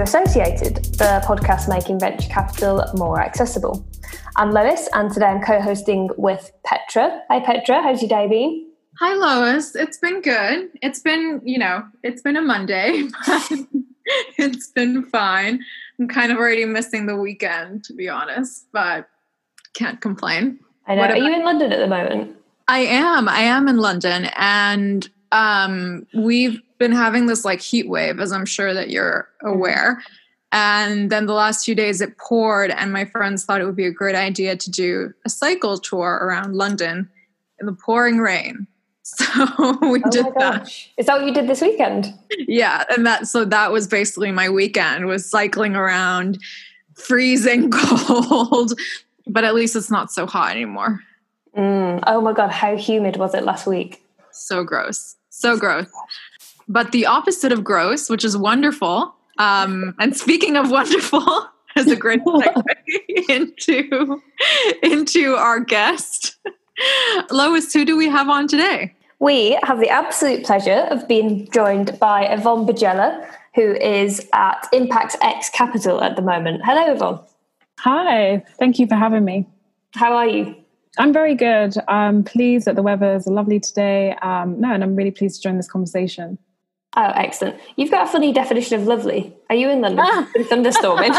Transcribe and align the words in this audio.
Associated, 0.00 0.76
the 0.96 1.22
podcast 1.24 1.68
making 1.68 2.00
venture 2.00 2.28
capital 2.28 2.82
more 2.94 3.20
accessible. 3.20 3.86
I'm 4.36 4.50
Lois, 4.50 4.88
and 4.94 5.12
today 5.12 5.26
I'm 5.26 5.42
co 5.42 5.60
hosting 5.60 6.08
with 6.16 6.50
Petra. 6.64 7.22
Hi, 7.28 7.40
Petra, 7.40 7.82
how's 7.82 8.00
your 8.00 8.08
day 8.08 8.26
been? 8.26 8.70
Hi, 9.00 9.12
Lois. 9.14 9.76
It's 9.76 9.98
been 9.98 10.22
good. 10.22 10.70
It's 10.80 11.00
been, 11.00 11.42
you 11.44 11.58
know, 11.58 11.84
it's 12.02 12.22
been 12.22 12.36
a 12.36 12.40
Monday, 12.40 13.02
but 13.26 13.52
it's 14.38 14.68
been 14.68 15.04
fine. 15.04 15.60
I'm 15.98 16.08
kind 16.08 16.32
of 16.32 16.38
already 16.38 16.64
missing 16.64 17.04
the 17.04 17.16
weekend, 17.16 17.84
to 17.84 17.92
be 17.92 18.08
honest, 18.08 18.66
but 18.72 19.08
can't 19.74 20.00
complain. 20.00 20.58
I 20.86 20.94
know. 20.94 21.02
Are 21.02 21.16
you 21.18 21.34
in 21.34 21.44
London 21.44 21.70
at 21.70 21.78
the 21.78 21.86
moment? 21.86 22.36
I 22.66 22.78
am. 22.80 23.28
I 23.28 23.40
am 23.40 23.68
in 23.68 23.76
London, 23.76 24.30
and 24.36 25.08
um, 25.32 26.06
we've 26.14 26.60
been 26.78 26.92
having 26.92 27.26
this 27.26 27.44
like 27.44 27.60
heat 27.60 27.88
wave, 27.88 28.20
as 28.20 28.32
I'm 28.32 28.46
sure 28.46 28.72
that 28.74 28.90
you're 28.90 29.28
aware. 29.42 30.02
And 30.52 31.10
then 31.10 31.26
the 31.26 31.32
last 31.32 31.64
few 31.64 31.74
days 31.74 32.00
it 32.02 32.18
poured, 32.18 32.70
and 32.70 32.92
my 32.92 33.06
friends 33.06 33.44
thought 33.44 33.60
it 33.60 33.64
would 33.64 33.76
be 33.76 33.86
a 33.86 33.90
great 33.90 34.14
idea 34.14 34.54
to 34.54 34.70
do 34.70 35.12
a 35.24 35.30
cycle 35.30 35.78
tour 35.78 36.20
around 36.22 36.54
London 36.54 37.08
in 37.58 37.66
the 37.66 37.72
pouring 37.72 38.18
rain. 38.18 38.66
So 39.04 39.76
we 39.82 40.00
oh 40.02 40.10
did 40.10 40.26
that. 40.38 40.72
Is 40.96 41.06
that 41.06 41.18
what 41.18 41.26
you 41.26 41.34
did 41.34 41.48
this 41.48 41.60
weekend? 41.60 42.14
Yeah, 42.38 42.84
and 42.88 43.04
that 43.04 43.26
so 43.26 43.44
that 43.44 43.72
was 43.72 43.86
basically 43.88 44.30
my 44.30 44.48
weekend 44.48 45.06
was 45.06 45.28
cycling 45.28 45.74
around, 45.74 46.38
freezing 46.94 47.70
cold, 47.72 48.72
but 49.26 49.44
at 49.44 49.54
least 49.54 49.74
it's 49.74 49.90
not 49.90 50.12
so 50.12 50.24
hot 50.24 50.52
anymore. 50.52 51.00
Mm. 51.56 52.02
Oh 52.06 52.20
my 52.20 52.32
god, 52.32 52.52
how 52.52 52.76
humid 52.76 53.16
was 53.16 53.34
it 53.34 53.42
last 53.42 53.66
week? 53.66 54.02
So 54.30 54.64
gross, 54.64 55.16
so 55.32 55.56
gross. 55.56 55.86
But 56.68 56.92
the 56.92 57.06
opposite 57.06 57.52
of 57.52 57.64
gross, 57.64 58.08
which 58.08 58.24
is 58.24 58.36
wonderful. 58.36 59.14
Um, 59.38 59.94
and 59.98 60.16
speaking 60.16 60.56
of 60.56 60.70
wonderful, 60.70 61.48
is 61.76 61.90
a 61.90 61.96
great 61.96 62.22
segue 62.24 62.62
into 63.28 64.22
into 64.82 65.34
our 65.34 65.60
guest. 65.60 66.36
Lois, 67.30 67.72
who 67.72 67.84
do 67.84 67.96
we 67.96 68.08
have 68.08 68.28
on 68.28 68.46
today? 68.46 68.94
We 69.18 69.58
have 69.62 69.80
the 69.80 69.88
absolute 69.88 70.44
pleasure 70.44 70.86
of 70.90 71.06
being 71.08 71.50
joined 71.50 71.98
by 71.98 72.24
Yvonne 72.26 72.66
Bajela, 72.66 73.26
who 73.54 73.72
is 73.74 74.28
at 74.32 74.68
Impact 74.72 75.16
X 75.22 75.48
Capital 75.50 76.02
at 76.02 76.16
the 76.16 76.22
moment. 76.22 76.62
Hello, 76.64 76.92
Yvonne. 76.92 77.20
Hi, 77.80 78.44
thank 78.58 78.78
you 78.78 78.86
for 78.86 78.96
having 78.96 79.24
me. 79.24 79.46
How 79.94 80.14
are 80.14 80.26
you? 80.26 80.61
I'm 80.98 81.12
very 81.12 81.34
good. 81.34 81.74
I'm 81.88 82.22
pleased 82.22 82.66
that 82.66 82.76
the 82.76 82.82
weather 82.82 83.14
is 83.14 83.26
lovely 83.26 83.60
today. 83.60 84.14
Um, 84.22 84.60
no, 84.60 84.72
and 84.72 84.82
I'm 84.82 84.94
really 84.94 85.10
pleased 85.10 85.36
to 85.36 85.48
join 85.48 85.56
this 85.56 85.70
conversation. 85.70 86.38
Oh, 86.94 87.12
excellent. 87.14 87.58
You've 87.76 87.90
got 87.90 88.06
a 88.06 88.12
funny 88.12 88.32
definition 88.32 88.78
of 88.78 88.86
lovely. 88.86 89.34
Are 89.48 89.56
you 89.56 89.70
in 89.70 89.80
London? 89.80 90.04
Ah. 90.06 90.28
thunderstorming? 90.36 91.14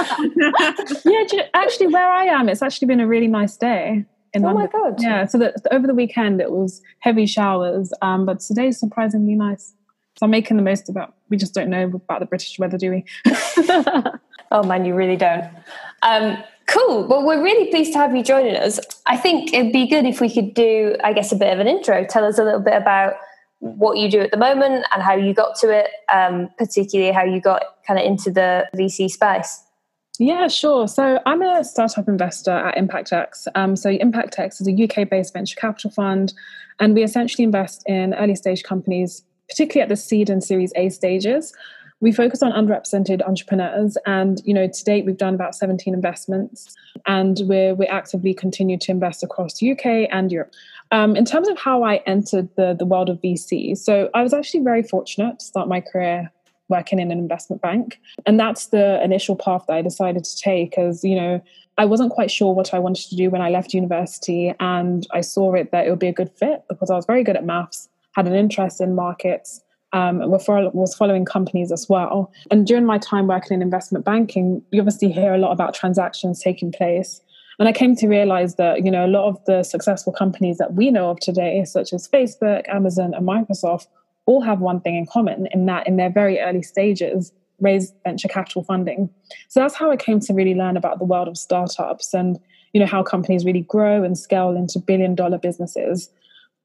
yeah, 1.05 1.47
actually, 1.55 1.87
where 1.87 2.11
I 2.11 2.25
am, 2.25 2.47
it's 2.47 2.61
actually 2.61 2.87
been 2.87 2.99
a 2.99 3.07
really 3.07 3.27
nice 3.27 3.57
day 3.57 4.05
in 4.33 4.45
oh 4.45 4.53
London. 4.53 4.69
my 4.73 4.79
god! 4.89 5.01
Yeah, 5.01 5.25
so 5.25 5.39
that 5.39 5.55
over 5.71 5.87
the 5.87 5.95
weekend 5.95 6.41
it 6.41 6.51
was 6.51 6.83
heavy 6.99 7.25
showers, 7.25 7.91
um, 8.03 8.27
but 8.27 8.39
today's 8.39 8.79
surprisingly 8.79 9.33
nice. 9.33 9.73
So 10.19 10.25
I'm 10.25 10.29
making 10.29 10.57
the 10.57 10.63
most 10.63 10.89
of 10.89 10.95
it. 10.95 11.09
We 11.29 11.37
just 11.37 11.55
don't 11.55 11.71
know 11.71 11.85
about 11.85 12.19
the 12.19 12.27
British 12.27 12.59
weather, 12.59 12.77
do 12.77 12.91
we? 12.91 13.05
oh 14.51 14.63
man, 14.63 14.85
you 14.85 14.93
really 14.93 15.17
don't. 15.17 15.49
Um, 16.03 16.37
cool. 16.67 17.07
Well, 17.07 17.25
we're 17.25 17.43
really 17.43 17.69
pleased 17.69 17.93
to 17.93 17.99
have 17.99 18.15
you 18.15 18.23
joining 18.23 18.55
us. 18.55 18.79
I 19.05 19.17
think 19.17 19.53
it'd 19.53 19.73
be 19.73 19.87
good 19.87 20.05
if 20.05 20.21
we 20.21 20.33
could 20.33 20.53
do, 20.53 20.95
I 21.03 21.13
guess, 21.13 21.31
a 21.31 21.35
bit 21.35 21.53
of 21.53 21.59
an 21.59 21.67
intro. 21.67 22.05
Tell 22.05 22.25
us 22.25 22.37
a 22.37 22.43
little 22.43 22.59
bit 22.59 22.75
about 22.75 23.15
what 23.59 23.97
you 23.97 24.09
do 24.09 24.19
at 24.19 24.31
the 24.31 24.37
moment 24.37 24.85
and 24.93 25.01
how 25.01 25.15
you 25.15 25.33
got 25.33 25.55
to 25.55 25.69
it, 25.69 25.89
um, 26.13 26.49
particularly 26.57 27.13
how 27.13 27.23
you 27.23 27.39
got 27.39 27.63
kind 27.87 27.99
of 27.99 28.05
into 28.05 28.29
the 28.29 28.67
VC 28.75 29.09
space. 29.09 29.63
Yeah, 30.19 30.47
sure. 30.47 30.87
So 30.87 31.19
I'm 31.25 31.41
a 31.41 31.63
startup 31.63 32.07
investor 32.07 32.51
at 32.51 32.75
ImpactX. 32.75 33.47
Um, 33.55 33.75
so 33.75 33.89
ImpactX 33.89 34.61
is 34.61 34.67
a 34.67 34.83
UK 34.83 35.09
based 35.09 35.33
venture 35.33 35.55
capital 35.55 35.89
fund, 35.89 36.33
and 36.79 36.93
we 36.93 37.03
essentially 37.03 37.43
invest 37.43 37.83
in 37.87 38.13
early 38.13 38.35
stage 38.35 38.63
companies, 38.63 39.23
particularly 39.47 39.83
at 39.83 39.89
the 39.89 39.95
seed 39.95 40.29
and 40.29 40.43
Series 40.43 40.71
A 40.75 40.89
stages. 40.89 41.53
We 42.01 42.11
focus 42.11 42.43
on 42.43 42.51
underrepresented 42.51 43.25
entrepreneurs, 43.25 43.97
and 44.05 44.41
you 44.45 44.53
know, 44.53 44.67
to 44.67 44.83
date 44.83 45.05
we've 45.05 45.17
done 45.17 45.33
about 45.33 45.55
17 45.55 45.93
investments, 45.93 46.75
and 47.05 47.39
we're 47.43 47.75
we 47.75 47.85
actively 47.87 48.33
continue 48.33 48.77
to 48.79 48.91
invest 48.91 49.23
across 49.23 49.61
UK 49.61 50.07
and 50.11 50.31
Europe. 50.31 50.53
Um, 50.91 51.15
in 51.15 51.25
terms 51.25 51.47
of 51.47 51.57
how 51.57 51.83
I 51.83 51.97
entered 52.05 52.49
the 52.55 52.75
the 52.77 52.85
world 52.85 53.09
of 53.09 53.21
VC, 53.21 53.77
so 53.77 54.09
I 54.13 54.21
was 54.21 54.33
actually 54.33 54.63
very 54.63 54.83
fortunate 54.83 55.39
to 55.39 55.45
start 55.45 55.67
my 55.67 55.81
career 55.81 56.31
working 56.69 56.99
in 56.99 57.11
an 57.11 57.19
investment 57.19 57.61
bank. 57.61 57.99
And 58.25 58.39
that's 58.39 58.67
the 58.67 59.03
initial 59.03 59.35
path 59.35 59.65
that 59.67 59.73
I 59.73 59.81
decided 59.81 60.23
to 60.23 60.37
take 60.37 60.77
as, 60.77 61.03
you 61.03 61.15
know, 61.15 61.41
I 61.77 61.85
wasn't 61.85 62.11
quite 62.11 62.31
sure 62.31 62.53
what 62.53 62.73
I 62.73 62.79
wanted 62.79 63.09
to 63.09 63.15
do 63.15 63.29
when 63.29 63.41
I 63.41 63.49
left 63.49 63.73
university. 63.73 64.53
And 64.59 65.05
I 65.11 65.21
saw 65.21 65.53
it 65.53 65.71
that 65.71 65.85
it 65.85 65.89
would 65.89 65.99
be 65.99 66.07
a 66.07 66.13
good 66.13 66.31
fit 66.31 66.63
because 66.69 66.89
I 66.89 66.95
was 66.95 67.05
very 67.05 67.23
good 67.23 67.35
at 67.35 67.45
maths, 67.45 67.89
had 68.15 68.27
an 68.27 68.35
interest 68.35 68.79
in 68.79 68.95
markets, 68.95 69.61
um, 69.93 70.21
and 70.21 70.31
was 70.31 70.95
following 70.95 71.23
companies 71.23 71.71
as 71.71 71.87
well. 71.87 72.31
And 72.51 72.67
during 72.67 72.85
my 72.85 72.97
time 72.97 73.27
working 73.27 73.55
in 73.55 73.61
investment 73.61 74.03
banking, 74.03 74.61
you 74.71 74.81
obviously 74.81 75.11
hear 75.11 75.33
a 75.33 75.37
lot 75.37 75.51
about 75.51 75.73
transactions 75.73 76.41
taking 76.41 76.71
place. 76.71 77.21
And 77.59 77.69
I 77.69 77.71
came 77.71 77.95
to 77.97 78.07
realize 78.07 78.55
that, 78.55 78.83
you 78.83 78.89
know, 78.89 79.05
a 79.05 79.07
lot 79.07 79.27
of 79.29 79.45
the 79.45 79.61
successful 79.63 80.11
companies 80.11 80.57
that 80.57 80.73
we 80.73 80.89
know 80.89 81.11
of 81.11 81.19
today, 81.19 81.63
such 81.65 81.93
as 81.93 82.07
Facebook, 82.07 82.67
Amazon, 82.67 83.13
and 83.13 83.27
Microsoft, 83.27 83.87
all 84.25 84.41
have 84.41 84.59
one 84.59 84.81
thing 84.81 84.95
in 84.95 85.05
common 85.05 85.47
in 85.51 85.65
that 85.67 85.85
in 85.85 85.97
their 85.97 86.09
very 86.09 86.39
early 86.39 86.63
stages 86.63 87.31
raise 87.59 87.93
venture 88.03 88.27
capital 88.27 88.63
funding. 88.63 89.09
So 89.49 89.59
that's 89.59 89.75
how 89.75 89.91
I 89.91 89.97
came 89.97 90.19
to 90.21 90.33
really 90.33 90.55
learn 90.55 90.77
about 90.77 90.97
the 90.97 91.05
world 91.05 91.27
of 91.27 91.37
startups 91.37 92.13
and 92.13 92.39
you 92.73 92.79
know 92.79 92.87
how 92.87 93.03
companies 93.03 93.45
really 93.45 93.61
grow 93.61 94.03
and 94.03 94.17
scale 94.17 94.55
into 94.55 94.79
billion 94.79 95.13
dollar 95.13 95.37
businesses. 95.37 96.09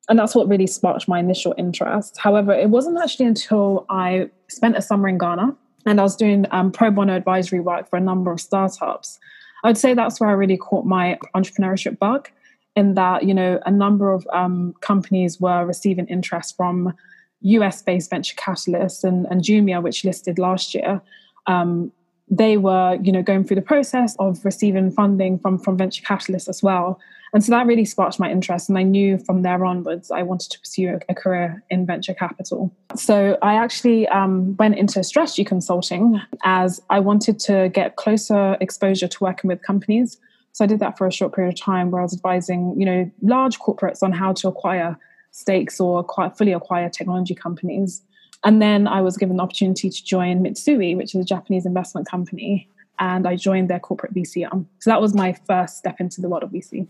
And 0.09 0.19
that's 0.19 0.35
what 0.35 0.49
really 0.49 0.67
sparked 0.67 1.07
my 1.07 1.19
initial 1.19 1.55
interest. 1.59 2.17
However, 2.19 2.53
it 2.53 2.71
wasn't 2.71 2.99
actually 2.99 3.27
until 3.27 3.85
I 3.91 4.31
spent 4.49 4.77
a 4.77 4.83
summer 4.83 5.09
in 5.09 5.19
Ghana 5.19 5.55
and 5.87 6.01
I 6.01 6.03
was 6.03 6.17
doing 6.17 6.47
um, 6.51 6.73
pro 6.73 6.91
bono 6.91 7.15
advisory 7.15 7.61
work 7.61 7.89
for 7.89 7.97
a 7.97 8.01
number 8.01 8.33
of 8.33 8.41
startups. 8.41 9.19
I 9.65 9.69
would 9.69 9.79
say 9.79 9.95
that's 9.95 10.21
where 10.21 10.31
I 10.31 10.33
really 10.33 10.57
caught 10.57 10.87
my 10.87 11.19
entrepreneurship 11.35 11.99
bug. 11.99 12.29
In 12.77 12.95
that, 12.95 13.25
you 13.25 13.35
know, 13.35 13.59
a 13.67 13.73
number 13.73 14.13
of 14.13 14.27
um, 14.33 14.75
companies 14.81 15.41
were 15.41 15.67
receiving 15.67 16.07
interest 16.07 16.57
from 16.57 16.95
US 17.41 17.83
based 17.83 18.11
venture 18.11 18.37
capitalists 18.37 19.03
and, 19.05 19.27
and 19.31 19.43
Jumia, 19.43 19.83
which 19.83 20.05
listed 20.05 20.39
last 20.39 20.75
year, 20.75 21.03
um, 21.47 21.91
they 22.31 22.57
were 22.57 22.99
you 23.03 23.13
know 23.13 23.23
going 23.23 23.45
through 23.45 23.57
the 23.57 23.63
process 23.63 24.17
of 24.19 24.45
receiving 24.45 24.91
funding 24.91 25.39
from 25.39 25.59
from 25.59 25.77
venture 25.77 26.03
capitalists 26.03 26.49
as 26.49 26.63
well. 26.63 27.01
And 27.35 27.45
so 27.45 27.53
that 27.53 27.67
really 27.67 27.85
sparked 27.85 28.19
my 28.19 28.31
interest 28.31 28.71
and 28.71 28.79
i 28.79 28.83
knew 28.83 29.19
from 29.19 29.43
there 29.43 29.63
onwards 29.63 30.11
i 30.11 30.23
wanted 30.23 30.51
to 30.51 30.59
pursue 30.61 30.99
a, 31.11 31.15
career 31.15 31.63
in 31.69 31.85
venture 31.85 32.15
capital. 32.15 32.75
So 32.97 33.37
i 33.43 33.55
actually 33.55 34.09
um, 34.09 34.57
went 34.57 34.79
into 34.79 35.03
strategy 35.05 35.45
consulting 35.45 36.21
as 36.45 36.81
i 36.89 37.01
wanted 37.01 37.39
to 37.41 37.69
get 37.69 37.97
closer 37.97 38.57
exposure 38.61 39.09
to 39.09 39.25
working 39.25 39.49
with 39.49 39.63
companies. 39.63 40.19
So 40.53 40.65
i 40.65 40.67
did 40.67 40.81
that 40.81 40.97
for 40.97 41.07
a 41.07 41.13
short 41.13 41.35
period 41.35 41.55
of 41.55 41.61
time 41.61 41.91
where 41.91 42.01
i 42.01 42.05
was 42.05 42.15
advising 42.15 42.75
you 42.79 42.87
know 42.87 43.11
large 43.21 43.59
corporates 43.59 44.03
on 44.03 44.13
how 44.13 44.33
to 44.35 44.49
acquire 44.49 44.97
stakes 45.31 45.79
or 45.81 46.03
quite 46.03 46.37
fully 46.37 46.53
acquire 46.53 46.89
technology 46.89 47.35
companies. 47.35 48.03
And 48.45 48.63
then 48.63 48.87
I 48.87 49.01
was 49.01 49.17
given 49.17 49.37
the 49.37 49.43
opportunity 49.43 49.91
to 49.91 50.05
join 50.05 50.43
Mitsui, 50.43 50.97
which 50.97 51.15
is 51.15 51.21
a 51.23 51.25
Japanese 51.25 51.67
investment 51.67 52.09
company, 52.09 52.69
and 52.99 53.27
I 53.27 53.37
joined 53.37 53.69
their 53.69 53.81
corporate 53.81 54.15
VC 54.15 54.47
arm. 54.51 54.69
So 54.81 54.91
that 54.91 55.01
was 55.01 55.15
my 55.15 55.37
first 55.47 55.77
step 55.79 55.97
into 56.01 56.21
the 56.21 56.29
world 56.29 56.45
of 56.45 56.51
VC. 56.51 56.87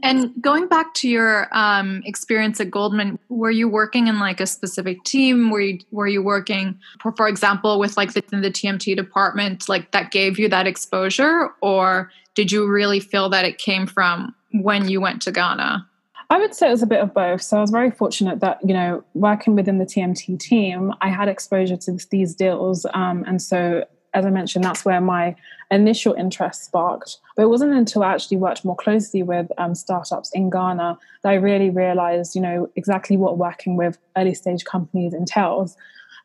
And 0.00 0.32
going 0.40 0.68
back 0.68 0.94
to 0.94 1.08
your 1.08 1.48
um, 1.50 2.02
experience 2.04 2.60
at 2.60 2.70
Goldman, 2.70 3.18
were 3.28 3.50
you 3.50 3.68
working 3.68 4.06
in 4.06 4.20
like 4.20 4.40
a 4.40 4.46
specific 4.46 5.02
team? 5.02 5.50
Were 5.50 5.60
you 5.60 5.80
were 5.90 6.06
you 6.06 6.22
working, 6.22 6.78
for, 7.02 7.12
for 7.16 7.26
example, 7.26 7.80
with 7.80 7.96
like 7.96 8.12
the, 8.12 8.20
the 8.30 8.50
TMT 8.50 8.94
department, 8.94 9.68
like 9.68 9.90
that 9.90 10.12
gave 10.12 10.38
you 10.38 10.48
that 10.50 10.68
exposure, 10.68 11.48
or 11.62 12.12
did 12.36 12.52
you 12.52 12.68
really 12.68 13.00
feel 13.00 13.28
that 13.30 13.44
it 13.44 13.58
came 13.58 13.86
from 13.86 14.32
when 14.52 14.88
you 14.88 15.00
went 15.00 15.20
to 15.22 15.32
Ghana? 15.32 15.84
I 16.30 16.38
would 16.38 16.54
say 16.54 16.68
it 16.68 16.72
was 16.72 16.82
a 16.82 16.86
bit 16.86 17.00
of 17.00 17.14
both. 17.14 17.40
So 17.40 17.56
I 17.56 17.60
was 17.60 17.70
very 17.70 17.90
fortunate 17.90 18.40
that, 18.40 18.58
you 18.62 18.74
know, 18.74 19.02
working 19.14 19.54
within 19.54 19.78
the 19.78 19.86
TMT 19.86 20.38
team, 20.38 20.92
I 21.00 21.08
had 21.08 21.28
exposure 21.28 21.76
to 21.78 21.98
these 22.10 22.34
deals. 22.34 22.84
Um, 22.92 23.24
and 23.26 23.40
so, 23.40 23.84
as 24.12 24.26
I 24.26 24.30
mentioned, 24.30 24.64
that's 24.64 24.84
where 24.84 25.00
my 25.00 25.36
initial 25.70 26.12
interest 26.14 26.64
sparked. 26.64 27.18
But 27.34 27.44
it 27.44 27.48
wasn't 27.48 27.72
until 27.72 28.02
I 28.02 28.12
actually 28.12 28.36
worked 28.36 28.64
more 28.64 28.76
closely 28.76 29.22
with 29.22 29.50
um, 29.56 29.74
startups 29.74 30.30
in 30.34 30.50
Ghana 30.50 30.98
that 31.22 31.30
I 31.30 31.34
really 31.34 31.70
realized, 31.70 32.34
you 32.34 32.42
know, 32.42 32.70
exactly 32.76 33.16
what 33.16 33.38
working 33.38 33.76
with 33.76 33.98
early 34.16 34.34
stage 34.34 34.64
companies 34.64 35.14
entails. 35.14 35.76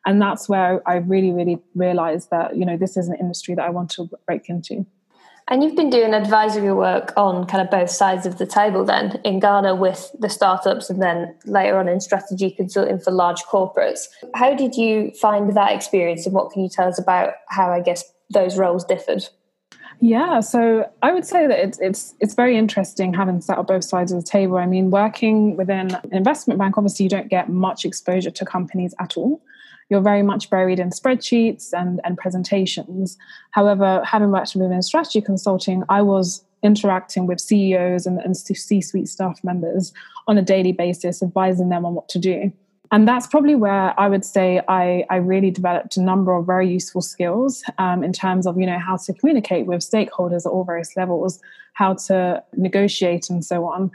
And 0.05 0.21
that's 0.21 0.49
where 0.49 0.87
I 0.87 0.95
really, 0.95 1.31
really 1.31 1.59
realized 1.75 2.29
that, 2.29 2.57
you 2.57 2.65
know, 2.65 2.75
this 2.75 2.97
is 2.97 3.07
an 3.07 3.15
industry 3.15 3.55
that 3.55 3.65
I 3.65 3.69
want 3.69 3.89
to 3.91 4.09
break 4.25 4.49
into. 4.49 4.85
And 5.47 5.61
you've 5.61 5.75
been 5.75 5.89
doing 5.89 6.13
advisory 6.13 6.73
work 6.73 7.13
on 7.17 7.45
kind 7.45 7.61
of 7.61 7.69
both 7.69 7.89
sides 7.89 8.25
of 8.25 8.37
the 8.37 8.45
table 8.45 8.85
then 8.85 9.19
in 9.23 9.39
Ghana 9.39 9.75
with 9.75 10.11
the 10.17 10.29
startups 10.29 10.89
and 10.89 11.01
then 11.01 11.35
later 11.45 11.77
on 11.77 11.89
in 11.89 11.99
strategy 11.99 12.49
consulting 12.49 12.99
for 12.99 13.11
large 13.11 13.43
corporates. 13.43 14.07
How 14.33 14.53
did 14.55 14.75
you 14.75 15.11
find 15.21 15.53
that 15.55 15.73
experience 15.73 16.25
and 16.25 16.33
what 16.33 16.51
can 16.51 16.63
you 16.63 16.69
tell 16.69 16.87
us 16.87 16.97
about 16.97 17.33
how 17.49 17.71
I 17.71 17.81
guess 17.81 18.03
those 18.29 18.57
roles 18.57 18.85
differed? 18.85 19.27
Yeah, 20.05 20.41
so 20.41 20.89
I 21.01 21.13
would 21.13 21.25
say 21.25 21.47
that 21.47 21.59
it's 21.59 21.79
it's 21.79 22.13
it's 22.19 22.33
very 22.33 22.57
interesting 22.57 23.13
having 23.13 23.39
sat 23.39 23.57
on 23.57 23.65
both 23.65 23.85
sides 23.85 24.11
of 24.11 24.21
the 24.21 24.29
table. 24.29 24.57
I 24.57 24.65
mean, 24.65 24.91
working 24.91 25.55
within 25.55 25.95
an 25.95 26.09
investment 26.11 26.59
bank, 26.59 26.77
obviously 26.77 27.05
you 27.05 27.09
don't 27.09 27.29
get 27.29 27.47
much 27.47 27.85
exposure 27.85 28.31
to 28.31 28.45
companies 28.45 28.93
at 28.99 29.15
all 29.15 29.41
you're 29.89 30.01
very 30.01 30.23
much 30.23 30.49
buried 30.49 30.79
in 30.79 30.89
spreadsheets 30.89 31.69
and, 31.73 32.01
and 32.03 32.17
presentations. 32.17 33.17
However, 33.51 34.01
having 34.03 34.31
worked 34.31 34.55
within 34.55 34.81
strategy 34.81 35.21
consulting, 35.21 35.83
I 35.89 36.01
was 36.01 36.43
interacting 36.63 37.27
with 37.27 37.39
CEOs 37.39 38.05
and, 38.05 38.19
and 38.19 38.35
C 38.35 38.81
suite 38.81 39.07
staff 39.07 39.43
members 39.43 39.93
on 40.27 40.37
a 40.37 40.41
daily 40.41 40.71
basis, 40.71 41.21
advising 41.21 41.69
them 41.69 41.85
on 41.85 41.93
what 41.93 42.09
to 42.09 42.19
do. 42.19 42.51
And 42.93 43.07
that's 43.07 43.25
probably 43.25 43.55
where 43.55 43.99
I 43.99 44.07
would 44.07 44.23
say 44.23 44.61
I, 44.67 45.03
I 45.09 45.15
really 45.15 45.49
developed 45.49 45.97
a 45.97 46.01
number 46.01 46.31
of 46.31 46.45
very 46.45 46.69
useful 46.69 47.01
skills 47.01 47.63
um, 47.79 48.03
in 48.03 48.13
terms 48.13 48.45
of, 48.45 48.59
you 48.59 48.67
know, 48.67 48.77
how 48.77 48.97
to 48.97 49.13
communicate 49.13 49.65
with 49.65 49.79
stakeholders 49.79 50.45
at 50.45 50.51
all 50.51 50.63
various 50.63 50.95
levels, 50.95 51.39
how 51.73 51.95
to 51.95 52.43
negotiate 52.55 53.31
and 53.31 53.43
so 53.43 53.65
on. 53.65 53.89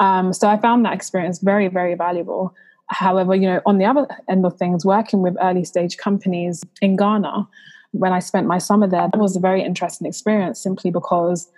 Um, 0.00 0.34
so 0.34 0.48
I 0.48 0.58
found 0.58 0.84
that 0.84 0.92
experience 0.92 1.38
very, 1.38 1.68
very 1.68 1.94
valuable. 1.94 2.54
However, 2.88 3.34
you 3.34 3.48
know, 3.48 3.62
on 3.64 3.78
the 3.78 3.86
other 3.86 4.06
end 4.28 4.44
of 4.44 4.58
things, 4.58 4.84
working 4.84 5.22
with 5.22 5.34
early 5.40 5.64
stage 5.64 5.96
companies 5.96 6.62
in 6.82 6.96
Ghana, 6.96 7.48
when 7.92 8.12
I 8.12 8.18
spent 8.18 8.46
my 8.46 8.58
summer 8.58 8.86
there, 8.86 9.08
that 9.10 9.18
was 9.18 9.34
a 9.34 9.40
very 9.40 9.62
interesting 9.62 10.06
experience 10.06 10.60
simply 10.60 10.90
because 10.90 11.50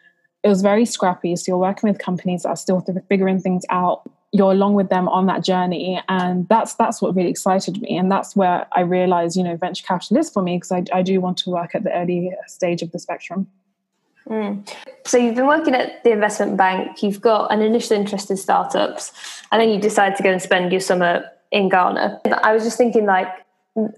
it 0.44 0.48
was 0.48 0.62
very 0.62 0.84
scrappy. 0.84 1.34
So 1.34 1.50
you're 1.50 1.58
working 1.58 1.88
with 1.88 1.98
companies 1.98 2.44
that 2.44 2.50
are 2.50 2.56
still 2.56 2.86
figuring 3.08 3.40
things 3.40 3.64
out. 3.68 4.08
You're 4.36 4.50
along 4.50 4.74
with 4.74 4.88
them 4.88 5.08
on 5.08 5.26
that 5.26 5.44
journey, 5.44 6.02
and 6.08 6.48
that's 6.48 6.74
that's 6.74 7.00
what 7.00 7.14
really 7.14 7.30
excited 7.30 7.80
me, 7.80 7.96
and 7.96 8.10
that's 8.10 8.34
where 8.34 8.66
I 8.72 8.80
realized, 8.80 9.36
you 9.36 9.44
know, 9.44 9.56
venture 9.56 9.86
capital 9.86 10.16
is 10.16 10.28
for 10.28 10.42
me 10.42 10.56
because 10.56 10.72
I, 10.72 10.82
I 10.92 11.02
do 11.02 11.20
want 11.20 11.38
to 11.38 11.50
work 11.50 11.76
at 11.76 11.84
the 11.84 11.92
early 11.94 12.32
stage 12.48 12.82
of 12.82 12.90
the 12.90 12.98
spectrum. 12.98 13.46
Mm. 14.28 14.68
So 15.06 15.18
you've 15.18 15.36
been 15.36 15.46
working 15.46 15.74
at 15.74 16.02
the 16.02 16.10
investment 16.10 16.56
bank, 16.56 17.00
you've 17.00 17.20
got 17.20 17.52
an 17.52 17.62
initial 17.62 17.96
interest 17.96 18.28
in 18.28 18.36
startups, 18.36 19.12
and 19.52 19.60
then 19.60 19.68
you 19.68 19.80
decide 19.80 20.16
to 20.16 20.22
go 20.24 20.32
and 20.32 20.42
spend 20.42 20.72
your 20.72 20.80
summer 20.80 21.24
in 21.52 21.68
Ghana. 21.68 22.20
I 22.42 22.52
was 22.52 22.64
just 22.64 22.76
thinking 22.76 23.06
like 23.06 23.28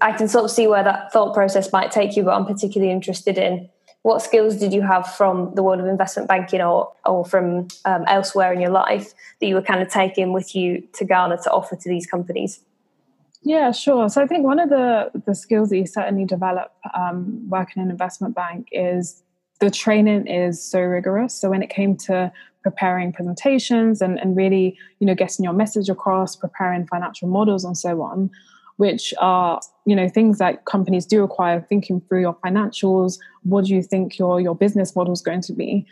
I 0.01 0.11
can 0.11 0.27
sort 0.27 0.45
of 0.45 0.51
see 0.51 0.67
where 0.67 0.83
that 0.83 1.11
thought 1.11 1.33
process 1.33 1.71
might 1.73 1.91
take 1.91 2.15
you, 2.15 2.21
but 2.21 2.35
I'm 2.35 2.45
particularly 2.45 2.91
interested 2.91 3.39
in 3.39 3.69
what 4.03 4.21
skills 4.21 4.55
did 4.55 4.73
you 4.73 4.81
have 4.81 5.07
from 5.15 5.53
the 5.55 5.63
world 5.63 5.79
of 5.79 5.85
investment 5.85 6.27
banking 6.27 6.61
or 6.61 6.91
or 7.05 7.25
from 7.25 7.67
um, 7.85 8.03
elsewhere 8.07 8.53
in 8.53 8.61
your 8.61 8.71
life 8.71 9.13
that 9.39 9.47
you 9.47 9.55
were 9.55 9.61
kind 9.61 9.81
of 9.81 9.89
taking 9.89 10.33
with 10.33 10.55
you 10.55 10.81
to 10.93 11.05
Ghana 11.05 11.37
to 11.43 11.51
offer 11.51 11.75
to 11.75 11.89
these 11.89 12.05
companies? 12.05 12.61
Yeah, 13.43 13.71
sure. 13.71 14.09
So 14.09 14.21
I 14.21 14.27
think 14.27 14.45
one 14.45 14.59
of 14.59 14.69
the 14.69 15.11
the 15.25 15.35
skills 15.35 15.69
that 15.69 15.77
you 15.77 15.85
certainly 15.85 16.25
develop 16.25 16.71
um, 16.95 17.47
working 17.49 17.83
in 17.83 17.89
investment 17.89 18.35
bank 18.35 18.69
is 18.71 19.23
the 19.59 19.71
training 19.71 20.27
is 20.27 20.61
so 20.63 20.79
rigorous. 20.79 21.33
So 21.33 21.49
when 21.49 21.63
it 21.63 21.69
came 21.69 21.95
to 21.97 22.31
preparing 22.63 23.13
presentations 23.13 24.01
and, 24.01 24.19
and 24.19 24.35
really, 24.35 24.77
you 24.99 25.07
know, 25.07 25.15
getting 25.15 25.43
your 25.43 25.53
message 25.53 25.89
across, 25.89 26.35
preparing 26.35 26.85
financial 26.85 27.27
models 27.27 27.63
and 27.63 27.77
so 27.77 28.01
on, 28.01 28.29
which 28.77 29.13
are, 29.19 29.59
you 29.85 29.95
know, 29.95 30.07
things 30.07 30.37
that 30.39 30.65
companies 30.65 31.05
do 31.05 31.21
require 31.21 31.61
thinking 31.67 32.01
through 32.01 32.21
your 32.21 32.35
financials, 32.35 33.19
what 33.43 33.65
do 33.65 33.75
you 33.75 33.83
think 33.83 34.17
your 34.17 34.39
your 34.39 34.55
business 34.55 34.95
model 34.95 35.13
is 35.13 35.21
going 35.21 35.41
to 35.41 35.53
be? 35.53 35.85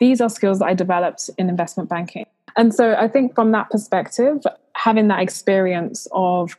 These 0.00 0.20
are 0.20 0.28
skills 0.28 0.58
that 0.58 0.66
I 0.66 0.74
developed 0.74 1.30
in 1.38 1.48
investment 1.48 1.88
banking. 1.88 2.26
And 2.56 2.74
so 2.74 2.94
I 2.94 3.08
think 3.08 3.34
from 3.34 3.52
that 3.52 3.70
perspective, 3.70 4.42
having 4.74 5.08
that 5.08 5.20
experience 5.20 6.08
of 6.12 6.56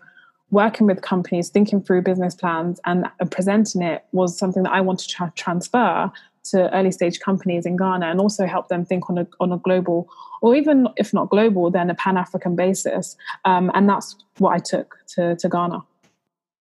working 0.51 0.87
with 0.87 1.01
companies, 1.01 1.49
thinking 1.49 1.81
through 1.81 2.03
business 2.03 2.35
plans 2.35 2.79
and 2.85 3.05
presenting 3.31 3.81
it 3.81 4.05
was 4.11 4.37
something 4.37 4.63
that 4.63 4.71
I 4.71 4.81
wanted 4.81 5.09
to 5.09 5.33
transfer 5.35 6.11
to 6.45 6.73
early 6.73 6.91
stage 6.91 7.19
companies 7.19 7.65
in 7.65 7.77
Ghana 7.77 8.07
and 8.07 8.19
also 8.19 8.45
help 8.45 8.67
them 8.67 8.85
think 8.85 9.09
on 9.09 9.17
a, 9.17 9.27
on 9.39 9.51
a 9.51 9.57
global, 9.57 10.09
or 10.41 10.55
even 10.55 10.87
if 10.97 11.13
not 11.13 11.29
global, 11.29 11.71
then 11.71 11.89
a 11.89 11.95
Pan 11.95 12.17
African 12.17 12.55
basis. 12.55 13.15
Um, 13.45 13.71
and 13.73 13.87
that's 13.87 14.15
what 14.37 14.53
I 14.53 14.59
took 14.59 14.97
to, 15.15 15.35
to 15.35 15.49
Ghana. 15.49 15.83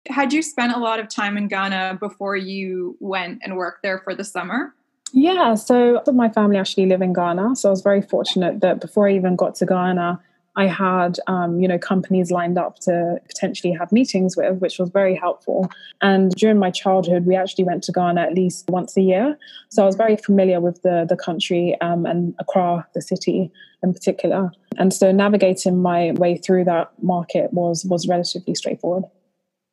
Had 0.07 0.33
you 0.33 0.41
spent 0.41 0.73
a 0.73 0.79
lot 0.79 0.99
of 0.99 1.09
time 1.09 1.37
in 1.37 1.47
Ghana 1.47 1.97
before 1.99 2.35
you 2.35 2.97
went 2.99 3.39
and 3.43 3.55
worked 3.55 3.83
there 3.83 3.99
for 3.99 4.15
the 4.15 4.23
summer? 4.23 4.73
Yeah, 5.13 5.55
so 5.55 6.01
my 6.13 6.29
family 6.29 6.57
actually 6.57 6.85
live 6.85 7.01
in 7.01 7.13
Ghana. 7.13 7.55
So 7.55 7.69
I 7.69 7.71
was 7.71 7.81
very 7.81 8.01
fortunate 8.01 8.61
that 8.61 8.79
before 8.79 9.09
I 9.09 9.13
even 9.13 9.35
got 9.35 9.55
to 9.55 9.65
Ghana, 9.65 10.21
I 10.55 10.67
had, 10.67 11.17
um, 11.27 11.59
you 11.59 11.67
know, 11.67 11.79
companies 11.79 12.29
lined 12.31 12.57
up 12.57 12.79
to 12.79 13.17
potentially 13.27 13.73
have 13.73 13.91
meetings 13.91 14.35
with, 14.35 14.57
which 14.59 14.79
was 14.79 14.89
very 14.89 15.15
helpful. 15.15 15.69
And 16.01 16.31
during 16.31 16.59
my 16.59 16.71
childhood, 16.71 17.25
we 17.25 17.35
actually 17.35 17.63
went 17.63 17.83
to 17.83 17.91
Ghana 17.91 18.21
at 18.21 18.33
least 18.33 18.69
once 18.69 18.97
a 18.97 19.01
year, 19.01 19.37
so 19.69 19.83
I 19.83 19.85
was 19.85 19.95
very 19.95 20.17
familiar 20.17 20.59
with 20.59 20.81
the 20.81 21.05
the 21.07 21.17
country 21.17 21.77
um, 21.81 22.05
and 22.05 22.35
Accra, 22.39 22.87
the 22.93 23.01
city 23.01 23.51
in 23.83 23.93
particular. 23.93 24.51
And 24.77 24.93
so 24.93 25.11
navigating 25.11 25.81
my 25.81 26.11
way 26.13 26.37
through 26.37 26.65
that 26.65 26.91
market 27.01 27.53
was 27.53 27.85
was 27.85 28.07
relatively 28.07 28.55
straightforward. 28.55 29.05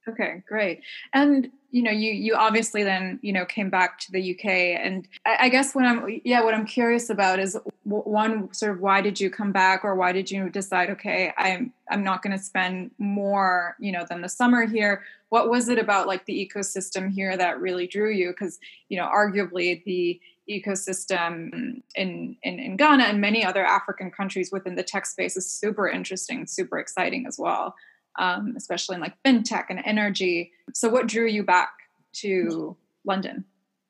Okay, 0.09 0.43
great. 0.49 0.81
And 1.13 1.51
you 1.71 1.83
know, 1.83 1.91
you 1.91 2.13
you 2.13 2.35
obviously 2.35 2.83
then 2.83 3.19
you 3.23 3.33
know 3.33 3.45
came 3.45 3.69
back 3.69 3.99
to 4.01 4.13
the 4.13 4.35
UK, 4.35 4.47
and 4.47 5.07
I, 5.27 5.37
I 5.41 5.49
guess 5.49 5.75
what 5.75 5.85
I'm 5.85 6.21
yeah, 6.25 6.43
what 6.43 6.55
I'm 6.55 6.65
curious 6.65 7.11
about 7.11 7.39
is 7.39 7.59
one 7.85 8.53
sort 8.55 8.73
of 8.73 8.81
why 8.81 9.01
did 9.03 9.21
you 9.21 9.29
come 9.29 9.53
back, 9.53 9.85
or 9.85 9.95
why 9.95 10.13
did 10.13 10.31
you 10.31 10.49
decide 10.49 10.89
okay, 10.91 11.33
I'm 11.37 11.73
I'm 11.91 12.03
not 12.03 12.23
going 12.23 12.37
to 12.37 12.43
spend 12.43 12.93
more 12.99 13.77
you 13.79 13.93
know 13.93 14.07
than 14.09 14.23
the 14.23 14.29
summer 14.29 14.67
here. 14.67 15.03
What 15.29 15.51
was 15.51 15.69
it 15.69 15.79
about 15.79 16.07
like 16.07 16.25
the 16.25 16.51
ecosystem 16.51 17.11
here 17.11 17.37
that 17.37 17.61
really 17.61 17.87
drew 17.87 18.11
you? 18.11 18.29
Because 18.29 18.59
you 18.89 18.97
know, 18.97 19.07
arguably 19.07 19.85
the 19.85 20.19
ecosystem 20.49 21.83
in, 21.95 22.35
in, 22.43 22.59
in 22.59 22.77
Ghana 22.79 23.05
and 23.05 23.21
many 23.21 23.45
other 23.45 23.63
African 23.67 24.11
countries 24.11 24.51
within 24.51 24.77
the 24.77 24.83
tech 24.83 25.05
space 25.05 25.37
is 25.37 25.51
super 25.51 25.87
interesting, 25.87 26.47
super 26.47 26.79
exciting 26.79 27.27
as 27.27 27.39
well 27.39 27.75
um, 28.19 28.55
especially 28.57 28.97
in 28.97 29.01
like 29.01 29.15
fintech 29.25 29.65
and 29.71 29.81
energy. 29.85 30.53
So, 30.75 30.89
what 30.89 31.07
drew 31.07 31.27
you 31.27 31.43
back 31.43 31.71
to 32.15 32.77
London? 33.05 33.45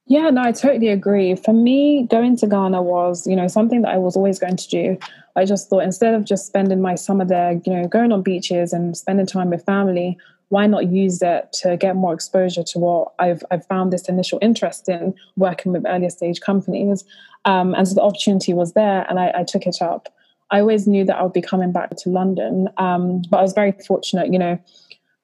Yeah, 0.06 0.30
no, 0.30 0.42
I 0.42 0.52
totally 0.52 0.88
agree. 0.88 1.36
For 1.36 1.52
me, 1.52 2.06
going 2.10 2.36
to 2.38 2.46
Ghana 2.46 2.80
was, 2.80 3.26
you 3.26 3.36
know, 3.36 3.46
something 3.46 3.82
that 3.82 3.92
I 3.92 3.98
was 3.98 4.16
always 4.16 4.38
going 4.38 4.56
to 4.56 4.68
do. 4.68 4.98
I 5.36 5.44
just 5.44 5.68
thought 5.68 5.82
instead 5.82 6.14
of 6.14 6.24
just 6.24 6.46
spending 6.46 6.80
my 6.80 6.94
summer 6.94 7.26
there, 7.26 7.60
you 7.64 7.72
know, 7.74 7.86
going 7.86 8.10
on 8.10 8.22
beaches 8.22 8.72
and 8.72 8.96
spending 8.96 9.26
time 9.26 9.50
with 9.50 9.66
family, 9.66 10.16
why 10.48 10.66
not 10.66 10.90
use 10.90 11.20
it 11.20 11.52
to 11.60 11.76
get 11.76 11.94
more 11.94 12.14
exposure 12.14 12.62
to 12.62 12.78
what 12.78 13.12
I've, 13.18 13.42
I've 13.50 13.66
found 13.66 13.92
this 13.92 14.08
initial 14.08 14.38
interest 14.40 14.88
in 14.88 15.14
working 15.36 15.72
with 15.72 15.84
earlier 15.86 16.08
stage 16.08 16.40
companies? 16.40 17.04
Um, 17.44 17.74
and 17.74 17.86
so 17.86 17.94
the 17.94 18.02
opportunity 18.02 18.54
was 18.54 18.72
there 18.72 19.04
and 19.10 19.20
I, 19.20 19.32
I 19.36 19.44
took 19.44 19.66
it 19.66 19.82
up. 19.82 20.08
I 20.50 20.60
always 20.60 20.86
knew 20.86 21.04
that 21.04 21.16
I 21.16 21.22
would 21.22 21.32
be 21.32 21.42
coming 21.42 21.72
back 21.72 21.90
to 21.96 22.08
London, 22.08 22.68
um, 22.78 23.22
but 23.30 23.38
I 23.38 23.42
was 23.42 23.52
very 23.52 23.72
fortunate. 23.86 24.32
You 24.32 24.38
know, 24.38 24.58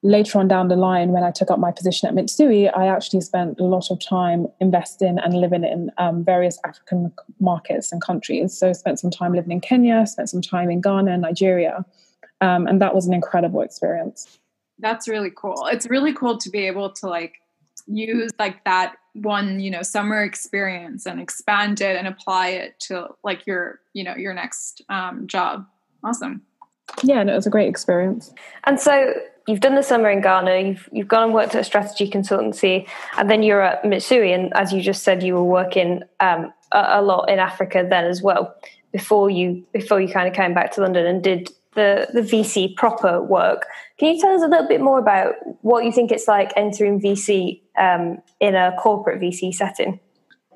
later 0.03 0.37
on 0.37 0.47
down 0.47 0.67
the 0.67 0.75
line, 0.75 1.09
when 1.09 1.23
I 1.23 1.31
took 1.31 1.49
up 1.49 1.59
my 1.59 1.71
position 1.71 2.07
at 2.07 2.13
Mitsui, 2.13 2.71
I 2.75 2.87
actually 2.87 3.21
spent 3.21 3.59
a 3.59 3.63
lot 3.63 3.89
of 3.89 3.99
time 3.99 4.47
investing 4.59 5.17
and 5.17 5.33
living 5.33 5.63
in 5.63 5.91
um, 5.97 6.23
various 6.23 6.59
African 6.65 7.11
markets 7.39 7.91
and 7.91 8.01
countries. 8.01 8.57
So, 8.57 8.69
I 8.69 8.73
spent 8.73 8.99
some 8.99 9.11
time 9.11 9.33
living 9.33 9.51
in 9.51 9.61
Kenya, 9.61 10.05
spent 10.05 10.29
some 10.29 10.41
time 10.41 10.69
in 10.69 10.81
Ghana 10.81 11.11
and 11.11 11.21
Nigeria, 11.21 11.85
um, 12.41 12.67
and 12.67 12.81
that 12.81 12.93
was 12.93 13.07
an 13.07 13.13
incredible 13.13 13.61
experience. 13.61 14.37
That's 14.79 15.07
really 15.07 15.31
cool. 15.35 15.67
It's 15.71 15.87
really 15.87 16.13
cool 16.13 16.37
to 16.37 16.49
be 16.49 16.67
able 16.67 16.91
to 16.91 17.07
like 17.07 17.35
use 17.87 18.31
like 18.39 18.63
that 18.65 18.95
one 19.15 19.59
you 19.59 19.71
know 19.71 19.81
summer 19.81 20.23
experience 20.23 21.05
and 21.05 21.19
expand 21.19 21.81
it 21.81 21.95
and 21.95 22.07
apply 22.07 22.49
it 22.49 22.79
to 22.79 23.07
like 23.23 23.47
your 23.47 23.79
you 23.93 24.03
know 24.03 24.15
your 24.15 24.33
next 24.33 24.81
um, 24.89 25.27
job. 25.27 25.65
Awesome. 26.03 26.41
Yeah 27.03 27.21
and 27.21 27.29
it 27.29 27.33
was 27.33 27.47
a 27.47 27.49
great 27.49 27.69
experience. 27.69 28.33
And 28.65 28.79
so 28.79 29.13
you've 29.47 29.59
done 29.59 29.75
the 29.75 29.83
summer 29.83 30.09
in 30.09 30.21
ghana 30.21 30.59
you've 30.59 30.89
you've 30.91 31.07
gone 31.07 31.23
and 31.23 31.33
worked 31.33 31.55
at 31.55 31.61
a 31.61 31.63
strategy 31.63 32.09
consultancy 32.09 32.87
and 33.17 33.29
then 33.29 33.43
you're 33.43 33.61
at 33.61 33.83
mitsui 33.83 34.33
and 34.33 34.51
as 34.55 34.73
you 34.73 34.81
just 34.81 35.03
said 35.03 35.21
you 35.21 35.33
were 35.33 35.43
working 35.43 36.01
um, 36.19 36.51
a, 36.71 36.85
a 36.99 37.01
lot 37.01 37.29
in 37.29 37.39
africa 37.39 37.85
then 37.87 38.05
as 38.05 38.21
well 38.21 38.55
before 38.91 39.29
you 39.29 39.63
before 39.71 40.01
you 40.01 40.11
kind 40.11 40.27
of 40.27 40.33
came 40.33 40.53
back 40.53 40.71
to 40.71 40.81
london 40.81 41.05
and 41.05 41.23
did 41.23 41.51
the, 41.75 42.07
the 42.13 42.21
VC 42.21 42.75
proper 42.75 43.21
work. 43.21 43.67
Can 43.99 44.13
you 44.13 44.21
tell 44.21 44.31
us 44.31 44.41
a 44.41 44.47
little 44.47 44.67
bit 44.67 44.81
more 44.81 44.99
about 44.99 45.35
what 45.61 45.85
you 45.85 45.91
think 45.91 46.11
it's 46.11 46.27
like 46.27 46.51
entering 46.55 46.99
VC 46.99 47.61
um, 47.77 48.21
in 48.39 48.55
a 48.55 48.75
corporate 48.77 49.21
VC 49.21 49.53
setting? 49.53 49.99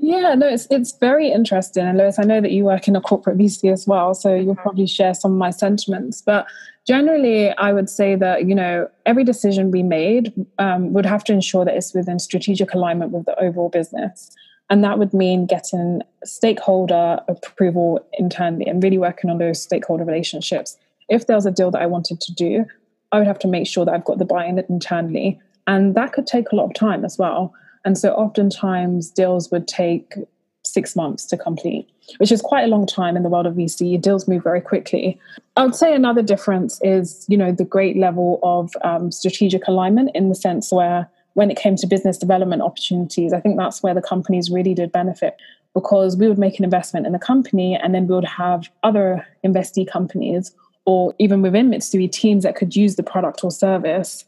Yeah, 0.01 0.33
no, 0.35 0.47
it's 0.47 0.65
it's 0.71 0.97
very 0.97 1.29
interesting. 1.29 1.85
And 1.85 1.97
Lois, 1.97 2.19
I 2.19 2.23
know 2.23 2.39
that 2.39 2.51
you 2.51 2.63
work 2.63 2.87
in 2.87 2.95
a 2.95 3.01
corporate 3.01 3.37
VC 3.37 3.71
as 3.71 3.85
well, 3.85 4.13
so 4.13 4.33
you'll 4.33 4.53
mm-hmm. 4.53 4.61
probably 4.61 4.87
share 4.87 5.13
some 5.13 5.33
of 5.33 5.37
my 5.37 5.49
sentiments. 5.49 6.21
But 6.21 6.47
generally, 6.87 7.49
I 7.51 7.73
would 7.73 7.89
say 7.89 8.15
that 8.15 8.45
you 8.47 8.55
know 8.55 8.89
every 9.05 9.25
decision 9.25 9.71
we 9.71 9.83
made 9.83 10.33
um, 10.57 10.93
would 10.93 11.05
have 11.05 11.25
to 11.25 11.33
ensure 11.33 11.65
that 11.65 11.75
it's 11.75 11.93
within 11.93 12.17
strategic 12.17 12.73
alignment 12.73 13.11
with 13.11 13.25
the 13.25 13.37
overall 13.41 13.69
business. 13.69 14.31
And 14.69 14.83
that 14.83 14.99
would 14.99 15.13
mean 15.13 15.47
getting 15.47 16.01
stakeholder 16.23 17.19
approval 17.27 18.05
internally 18.13 18.67
and 18.67 18.81
really 18.83 18.99
working 18.99 19.29
on 19.29 19.39
those 19.39 19.61
stakeholder 19.61 20.05
relationships. 20.05 20.77
If 21.09 21.27
there 21.27 21.35
was 21.35 21.45
a 21.45 21.51
deal 21.51 21.71
that 21.71 21.81
I 21.81 21.85
wanted 21.85 22.21
to 22.21 22.33
do, 22.33 22.65
I 23.11 23.17
would 23.17 23.27
have 23.27 23.39
to 23.39 23.47
make 23.47 23.67
sure 23.67 23.85
that 23.85 23.93
I've 23.93 24.05
got 24.05 24.19
the 24.19 24.25
buy 24.25 24.45
in 24.45 24.59
internally. 24.69 25.39
And 25.67 25.95
that 25.95 26.13
could 26.13 26.27
take 26.27 26.51
a 26.51 26.55
lot 26.55 26.65
of 26.65 26.73
time 26.73 27.03
as 27.05 27.17
well. 27.17 27.53
And 27.85 27.97
so 27.97 28.13
oftentimes 28.13 29.09
deals 29.09 29.51
would 29.51 29.67
take 29.67 30.15
six 30.63 30.95
months 30.95 31.25
to 31.25 31.37
complete, 31.37 31.89
which 32.17 32.31
is 32.31 32.41
quite 32.41 32.63
a 32.63 32.67
long 32.67 32.85
time 32.85 33.17
in 33.17 33.23
the 33.23 33.29
world 33.29 33.47
of 33.47 33.55
VC. 33.55 33.99
Deals 33.99 34.27
move 34.27 34.43
very 34.43 34.61
quickly. 34.61 35.19
I 35.57 35.65
would 35.65 35.75
say 35.75 35.93
another 35.93 36.21
difference 36.21 36.79
is, 36.83 37.25
you 37.27 37.37
know, 37.37 37.51
the 37.51 37.65
great 37.65 37.97
level 37.97 38.39
of 38.43 38.71
um, 38.83 39.11
strategic 39.11 39.67
alignment 39.67 40.11
in 40.13 40.29
the 40.29 40.35
sense 40.35 40.71
where 40.71 41.09
when 41.33 41.49
it 41.49 41.57
came 41.57 41.75
to 41.77 41.87
business 41.87 42.17
development 42.17 42.61
opportunities, 42.61 43.33
I 43.33 43.39
think 43.39 43.57
that's 43.57 43.81
where 43.81 43.93
the 43.93 44.01
companies 44.01 44.49
really 44.49 44.73
did 44.73 44.91
benefit 44.91 45.37
because 45.73 46.17
we 46.17 46.27
would 46.27 46.39
make 46.39 46.57
an 46.57 46.65
investment 46.65 47.05
in 47.05 47.13
the 47.13 47.19
company 47.19 47.75
and 47.75 47.93
then 47.93 48.07
we 48.07 48.15
would 48.15 48.25
have 48.25 48.69
other 48.83 49.25
investee 49.45 49.87
companies 49.87 50.51
or 50.89 51.13
even 51.19 51.43
within 51.43 51.69
Mitsui 51.69 52.11
teams 52.11 52.41
that 52.41 52.55
could 52.55 52.75
use 52.75 52.95
the 52.95 53.03
product 53.03 53.43
or 53.43 53.51
service, 53.51 54.25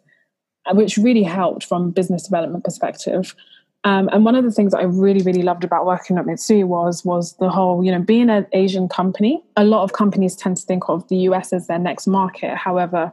uh, 0.67 0.75
which 0.75 0.95
really 0.95 1.23
helped 1.23 1.65
from 1.65 1.89
business 1.89 2.21
development 2.21 2.63
perspective. 2.63 3.33
Um, 3.83 4.11
and 4.13 4.23
one 4.23 4.35
of 4.35 4.43
the 4.43 4.51
things 4.51 4.71
that 4.73 4.77
I 4.77 4.83
really, 4.83 5.23
really 5.23 5.41
loved 5.41 5.63
about 5.63 5.87
working 5.87 6.19
at 6.19 6.25
Mitsui 6.25 6.63
was 6.63 7.03
was 7.03 7.33
the 7.37 7.49
whole, 7.49 7.83
you 7.83 7.91
know, 7.91 7.99
being 7.99 8.29
an 8.29 8.45
Asian 8.51 8.87
company. 8.87 9.43
A 9.57 9.63
lot 9.63 9.81
of 9.81 9.93
companies 9.93 10.35
tend 10.35 10.57
to 10.57 10.63
think 10.63 10.83
of 10.87 11.07
the 11.07 11.17
US 11.29 11.51
as 11.51 11.65
their 11.65 11.79
next 11.79 12.05
market. 12.05 12.55
However, 12.55 13.11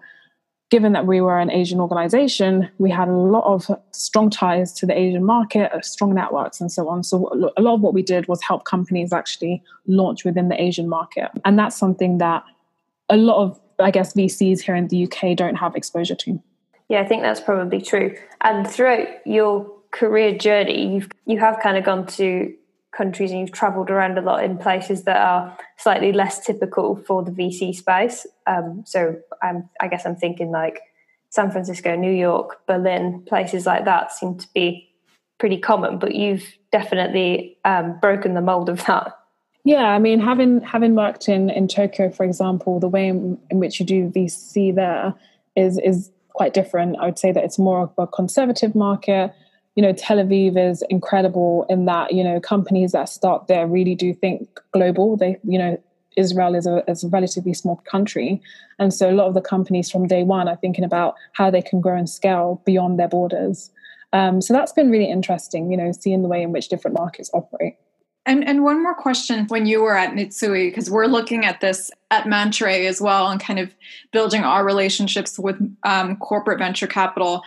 given 0.71 0.93
that 0.93 1.07
we 1.07 1.23
were 1.23 1.39
an 1.39 1.51
Asian 1.51 1.81
organization, 1.81 2.69
we 2.77 2.91
had 2.91 3.09
a 3.09 3.17
lot 3.17 3.45
of 3.45 3.71
strong 3.93 4.29
ties 4.29 4.75
to 4.75 4.85
the 4.85 4.93
Asian 4.95 5.25
market, 5.25 5.73
uh, 5.73 5.81
strong 5.81 6.13
networks, 6.15 6.61
and 6.61 6.71
so 6.71 6.87
on. 6.87 7.03
So, 7.03 7.31
a 7.57 7.63
lot 7.63 7.77
of 7.77 7.81
what 7.81 7.95
we 7.95 8.03
did 8.03 8.29
was 8.29 8.43
help 8.43 8.67
companies 8.67 9.11
actually 9.11 9.63
launch 9.87 10.27
within 10.27 10.51
the 10.51 10.63
Asian 10.63 10.87
market. 10.87 11.31
And 11.47 11.59
that's 11.59 11.79
something 11.79 12.19
that 12.19 12.45
a 13.09 13.17
lot 13.17 13.43
of, 13.43 13.61
I 13.79 13.91
guess, 13.91 14.15
VCs 14.15 14.61
here 14.63 14.75
in 14.75 14.89
the 14.89 15.05
UK 15.05 15.37
don't 15.37 15.57
have 15.57 15.75
exposure 15.77 16.15
to. 16.17 16.43
Yeah, 16.89 17.01
I 17.01 17.07
think 17.07 17.23
that's 17.23 17.41
probably 17.41 17.81
true. 17.81 18.17
And 18.41 18.67
throughout 18.69 19.09
your 19.27 19.71
career 19.91 20.37
journey, 20.37 20.95
you've 20.95 21.11
you 21.27 21.39
have 21.39 21.61
kind 21.61 21.77
of 21.77 21.85
gone 21.85 22.07
to 22.07 22.55
countries 22.93 23.31
and 23.31 23.41
you've 23.41 23.53
travelled 23.53 23.91
around 23.91 24.19
a 24.19 24.23
lot 24.23 24.43
in 24.43 24.59
places 24.59 25.05
that 25.05 25.19
are 25.19 25.57
slightly 25.77 26.13
less 26.13 26.45
typical 26.45 26.97
for 26.97 27.23
the 27.23 27.31
VC 27.31 27.75
space. 27.75 28.27
Um, 28.47 28.83
so 28.87 29.17
I'm, 29.43 29.69
I 29.81 29.89
guess 29.89 30.07
I'm 30.07 30.17
thinking 30.17 30.51
like 30.51 30.81
San 31.31 31.51
Francisco, 31.51 31.95
New 31.95 32.13
York, 32.13 32.67
Berlin, 32.67 33.23
places 33.27 33.67
like 33.67 33.85
that 33.85 34.13
seem 34.13 34.39
to 34.39 34.49
be 34.55 34.89
pretty 35.39 35.59
common. 35.59 35.99
But 35.99 36.15
you've 36.15 36.45
definitely 36.73 37.59
um, 37.65 37.99
broken 38.01 38.35
the 38.35 38.41
mold 38.41 38.69
of 38.69 38.85
that. 38.87 39.13
Yeah, 39.69 39.89
I 39.89 39.99
mean, 39.99 40.19
having 40.19 40.63
having 40.63 40.95
worked 40.95 41.29
in 41.29 41.51
in 41.51 41.69
Tokyo, 41.69 42.11
for 42.11 42.25
example, 42.25 42.81
the 42.81 42.89
way 42.89 43.09
in, 43.09 43.39
in 43.51 43.59
which 43.59 43.79
you 43.79 43.85
do 43.85 44.09
VC 44.09 44.75
there 44.75 45.15
is 45.57 45.79
is 45.79 46.11
quite 46.29 46.55
different. 46.55 46.97
I 46.99 47.05
would 47.05 47.19
say 47.19 47.33
that 47.33 47.45
it's 47.45 47.59
more 47.59 47.83
of 47.83 47.93
a 47.99 48.07
conservative 48.07 48.75
market 48.75 49.35
you 49.79 49.83
know, 49.83 49.93
Tel 49.93 50.17
Aviv 50.17 50.59
is 50.59 50.83
incredible 50.91 51.65
in 51.69 51.85
that, 51.85 52.13
you 52.13 52.25
know, 52.25 52.41
companies 52.41 52.91
that 52.91 53.09
start 53.09 53.47
there 53.47 53.65
really 53.65 53.95
do 53.95 54.13
think 54.13 54.49
global. 54.73 55.17
They, 55.17 55.37
you 55.45 55.57
know, 55.57 55.81
Israel 56.17 56.57
is 56.57 56.67
a, 56.67 56.83
is 56.89 57.05
a 57.05 57.09
relatively 57.09 57.55
small 57.55 57.77
country. 57.89 58.43
And 58.81 58.93
so 58.93 59.09
a 59.09 59.15
lot 59.15 59.29
of 59.29 59.35
the 59.35 59.41
companies 59.41 59.89
from 59.89 60.09
day 60.09 60.25
one 60.25 60.49
are 60.49 60.57
thinking 60.57 60.83
about 60.83 61.15
how 61.33 61.49
they 61.49 61.63
can 61.63 61.81
grow 61.81 61.97
and 61.97 62.11
scale 62.11 62.61
beyond 62.67 62.99
their 62.99 63.07
borders. 63.07 63.71
Um, 64.13 64.41
so 64.41 64.53
that's 64.53 64.73
been 64.73 64.91
really 64.91 65.09
interesting, 65.09 65.71
you 65.71 65.77
know, 65.77 65.93
seeing 65.93 66.23
the 66.23 66.29
way 66.29 66.43
in 66.43 66.51
which 66.51 66.69
different 66.69 66.99
markets 66.99 67.31
operate. 67.33 67.77
And 68.29 68.47
and 68.47 68.63
one 68.63 68.83
more 68.83 68.95
question 68.95 69.47
when 69.49 69.65
you 69.65 69.81
were 69.81 69.97
at 69.97 70.13
Mitsui, 70.13 70.69
because 70.69 70.91
we're 70.91 71.07
looking 71.07 71.47
at 71.47 71.63
this 71.63 71.91
at 72.11 72.27
Mantray 72.27 72.87
as 72.87 73.01
well 73.01 73.29
and 73.29 73.41
kind 73.41 73.59
of 73.59 73.75
building 74.13 74.45
our 74.45 74.67
relationships 74.67 75.39
with 75.39 75.57
um, 75.83 76.17
corporate 76.17 76.59
venture 76.59 76.87
capital. 76.87 77.43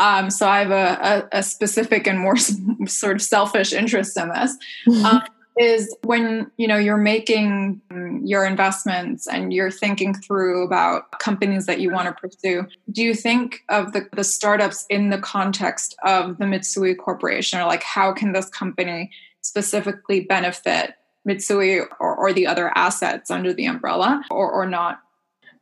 Um, 0.00 0.30
so 0.30 0.48
I 0.48 0.58
have 0.58 0.72
a, 0.72 1.28
a, 1.32 1.38
a, 1.38 1.42
specific 1.44 2.08
and 2.08 2.18
more 2.18 2.36
sort 2.86 3.14
of 3.14 3.22
selfish 3.22 3.72
interest 3.72 4.16
in 4.16 4.28
this. 4.28 4.56
Mm-hmm. 4.88 5.06
Um, 5.06 5.22
is 5.56 5.94
when 6.02 6.50
you 6.56 6.66
know 6.66 6.76
you're 6.76 6.96
making 6.96 7.80
your 8.24 8.44
investments 8.44 9.28
and 9.28 9.52
you're 9.52 9.70
thinking 9.70 10.14
through 10.14 10.64
about 10.64 11.16
companies 11.20 11.66
that 11.66 11.78
you 11.78 11.92
want 11.92 12.08
to 12.08 12.20
pursue 12.20 12.66
do 12.90 13.04
you 13.04 13.14
think 13.14 13.62
of 13.68 13.92
the, 13.92 14.08
the 14.14 14.24
startups 14.24 14.84
in 14.90 15.10
the 15.10 15.18
context 15.18 15.94
of 16.04 16.38
the 16.38 16.44
mitsui 16.44 16.96
corporation 16.98 17.60
or 17.60 17.66
like 17.66 17.84
how 17.84 18.12
can 18.12 18.32
this 18.32 18.48
company 18.48 19.12
specifically 19.44 20.20
benefit 20.20 20.94
mitsui 21.28 21.86
or, 22.00 22.16
or 22.16 22.32
the 22.32 22.46
other 22.46 22.70
assets 22.74 23.30
under 23.30 23.52
the 23.52 23.66
umbrella 23.66 24.22
or, 24.30 24.50
or 24.50 24.66
not 24.66 25.00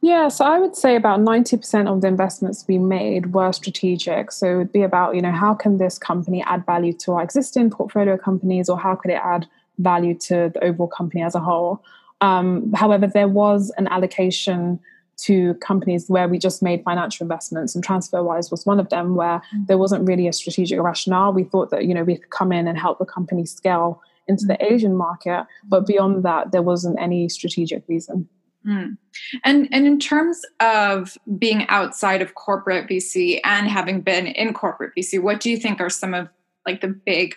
yeah, 0.04 0.26
so 0.26 0.44
I 0.44 0.58
would 0.58 0.74
say 0.74 0.96
about 0.96 1.20
90% 1.20 1.86
of 1.86 2.00
the 2.00 2.08
investments 2.08 2.64
we 2.66 2.76
made 2.76 3.32
were 3.34 3.52
strategic. 3.52 4.32
So 4.32 4.48
it 4.48 4.56
would 4.56 4.72
be 4.72 4.82
about, 4.82 5.14
you 5.14 5.22
know, 5.22 5.30
how 5.30 5.54
can 5.54 5.78
this 5.78 5.96
company 5.96 6.42
add 6.42 6.66
value 6.66 6.92
to 6.94 7.12
our 7.12 7.22
existing 7.22 7.70
portfolio 7.70 8.18
companies 8.18 8.68
or 8.68 8.76
how 8.76 8.96
could 8.96 9.12
it 9.12 9.20
add 9.22 9.46
value 9.78 10.14
to 10.14 10.50
the 10.52 10.64
overall 10.64 10.88
company 10.88 11.22
as 11.22 11.36
a 11.36 11.40
whole? 11.40 11.84
Um, 12.20 12.72
however, 12.72 13.06
there 13.06 13.28
was 13.28 13.70
an 13.78 13.86
allocation 13.86 14.80
to 15.24 15.54
companies 15.54 16.08
where 16.08 16.28
we 16.28 16.38
just 16.38 16.62
made 16.62 16.82
financial 16.84 17.24
investments 17.24 17.74
and 17.74 17.86
TransferWise 17.86 18.50
was 18.50 18.66
one 18.66 18.80
of 18.80 18.88
them 18.88 19.14
where 19.14 19.40
mm. 19.54 19.66
there 19.66 19.78
wasn't 19.78 20.06
really 20.06 20.26
a 20.26 20.32
strategic 20.32 20.80
rationale. 20.80 21.32
We 21.32 21.44
thought 21.44 21.70
that, 21.70 21.84
you 21.84 21.94
know, 21.94 22.02
we 22.02 22.16
could 22.16 22.30
come 22.30 22.52
in 22.52 22.66
and 22.66 22.76
help 22.76 22.98
the 22.98 23.04
company 23.04 23.46
scale 23.46 24.02
into 24.26 24.46
the 24.46 24.54
mm. 24.54 24.72
Asian 24.72 24.96
market, 24.96 25.46
but 25.68 25.86
beyond 25.86 26.24
that, 26.24 26.52
there 26.52 26.62
wasn't 26.62 27.00
any 27.00 27.28
strategic 27.28 27.84
reason. 27.88 28.28
Mm. 28.66 28.96
And 29.44 29.68
and 29.72 29.86
in 29.86 29.98
terms 29.98 30.40
of 30.60 31.18
being 31.38 31.66
outside 31.68 32.22
of 32.22 32.34
corporate 32.34 32.88
VC 32.88 33.40
and 33.44 33.68
having 33.68 34.00
been 34.02 34.26
in 34.26 34.54
corporate 34.54 34.92
VC, 34.96 35.20
what 35.20 35.40
do 35.40 35.50
you 35.50 35.56
think 35.56 35.80
are 35.80 35.90
some 35.90 36.14
of 36.14 36.28
like 36.66 36.80
the 36.80 36.88
big 36.88 37.34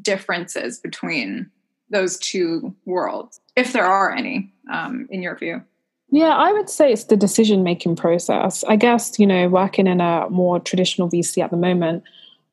differences 0.00 0.78
between 0.78 1.50
those 1.90 2.18
two 2.18 2.74
worlds, 2.86 3.40
if 3.56 3.72
there 3.72 3.84
are 3.84 4.12
any, 4.14 4.52
um, 4.72 5.06
in 5.10 5.22
your 5.22 5.36
view? 5.36 5.62
Yeah, 6.14 6.36
I 6.36 6.52
would 6.52 6.70
say 6.70 6.92
it's 6.92 7.06
the 7.06 7.16
decision 7.16 7.64
making 7.64 7.96
process. 7.96 8.62
I 8.68 8.76
guess, 8.76 9.18
you 9.18 9.26
know, 9.26 9.48
working 9.48 9.88
in 9.88 10.00
a 10.00 10.30
more 10.30 10.60
traditional 10.60 11.10
VC 11.10 11.42
at 11.42 11.50
the 11.50 11.56
moment, 11.56 12.04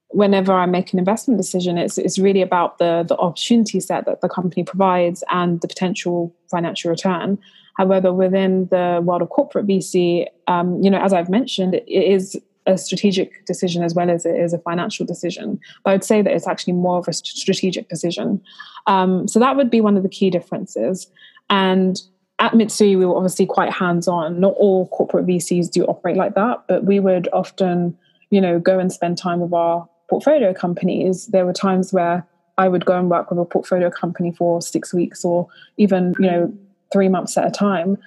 whenever 0.08 0.52
I 0.52 0.66
make 0.66 0.92
an 0.94 0.98
investment 0.98 1.40
decision, 1.40 1.78
it's, 1.78 2.00
it's 2.00 2.18
really 2.18 2.42
about 2.42 2.80
the, 2.80 3.06
the 3.08 3.16
opportunity 3.18 3.80
set 3.80 4.06
that 4.06 4.22
the 4.22 4.30
company 4.30 4.64
provides 4.64 5.24
and 5.30 5.62
the 5.62 5.68
potential 5.68 6.36
financial 6.50 6.90
return. 6.90 7.38
However, 7.78 8.12
within 8.12 8.66
the 8.72 9.00
world 9.04 9.22
of 9.22 9.30
corporate 9.30 9.68
VC, 9.68 10.26
um, 10.48 10.82
you 10.82 10.90
know, 10.90 11.00
as 11.00 11.14
I've 11.14 11.30
mentioned, 11.30 11.76
it 11.76 11.88
is 11.88 12.42
a 12.66 12.80
strategic 12.80 13.46
decision 13.46 13.84
as 13.84 13.94
well 13.94 14.10
as 14.10 14.26
it 14.26 14.40
is 14.40 14.54
a 14.54 14.60
financial 14.60 15.06
decision. 15.06 15.60
But 15.84 15.92
I 15.92 15.94
would 15.94 16.04
say 16.04 16.24
that 16.24 16.34
it's 16.34 16.48
actually 16.48 16.74
more 16.74 16.98
of 16.98 17.08
a 17.08 17.14
strategic 17.14 17.90
decision. 17.90 18.42
Um, 18.88 19.28
so 19.28 19.38
that 19.38 19.56
would 19.56 19.70
be 19.70 19.82
one 19.82 19.98
of 19.98 20.02
the 20.02 20.10
key 20.10 20.32
differences. 20.32 21.06
And 21.52 22.02
at 22.42 22.54
Mitsui, 22.54 22.98
we 22.98 23.06
were 23.06 23.16
obviously 23.16 23.46
quite 23.46 23.72
hands-on. 23.72 24.40
Not 24.40 24.56
all 24.58 24.88
corporate 24.88 25.28
VCs 25.28 25.70
do 25.70 25.86
operate 25.86 26.18
like 26.18 26.34
that, 26.34 26.64
but 26.68 26.84
we 26.84 27.00
would 27.00 27.30
often, 27.32 27.96
you 28.32 28.42
know, 28.42 28.60
go 28.60 28.80
and 28.80 28.92
spend 28.92 29.20
time 29.20 29.40
with 29.40 29.54
our 29.54 29.88
portfolio 30.10 30.52
companies. 30.52 31.28
There 31.28 31.46
were 31.46 31.54
times 31.54 31.94
where 31.94 32.28
I 32.58 32.68
would 32.68 32.84
go 32.84 32.98
and 32.98 33.12
work 33.12 33.30
with 33.30 33.40
a 33.40 33.46
portfolio 33.46 33.92
company 33.92 34.32
for 34.32 34.60
six 34.60 34.92
weeks 34.92 35.24
or 35.24 35.48
even, 35.78 36.16
you 36.20 36.32
know, 36.32 36.54
three 36.92 37.10
months 37.10 37.38
at 37.38 37.48
a 37.48 37.52
time. 37.52 37.98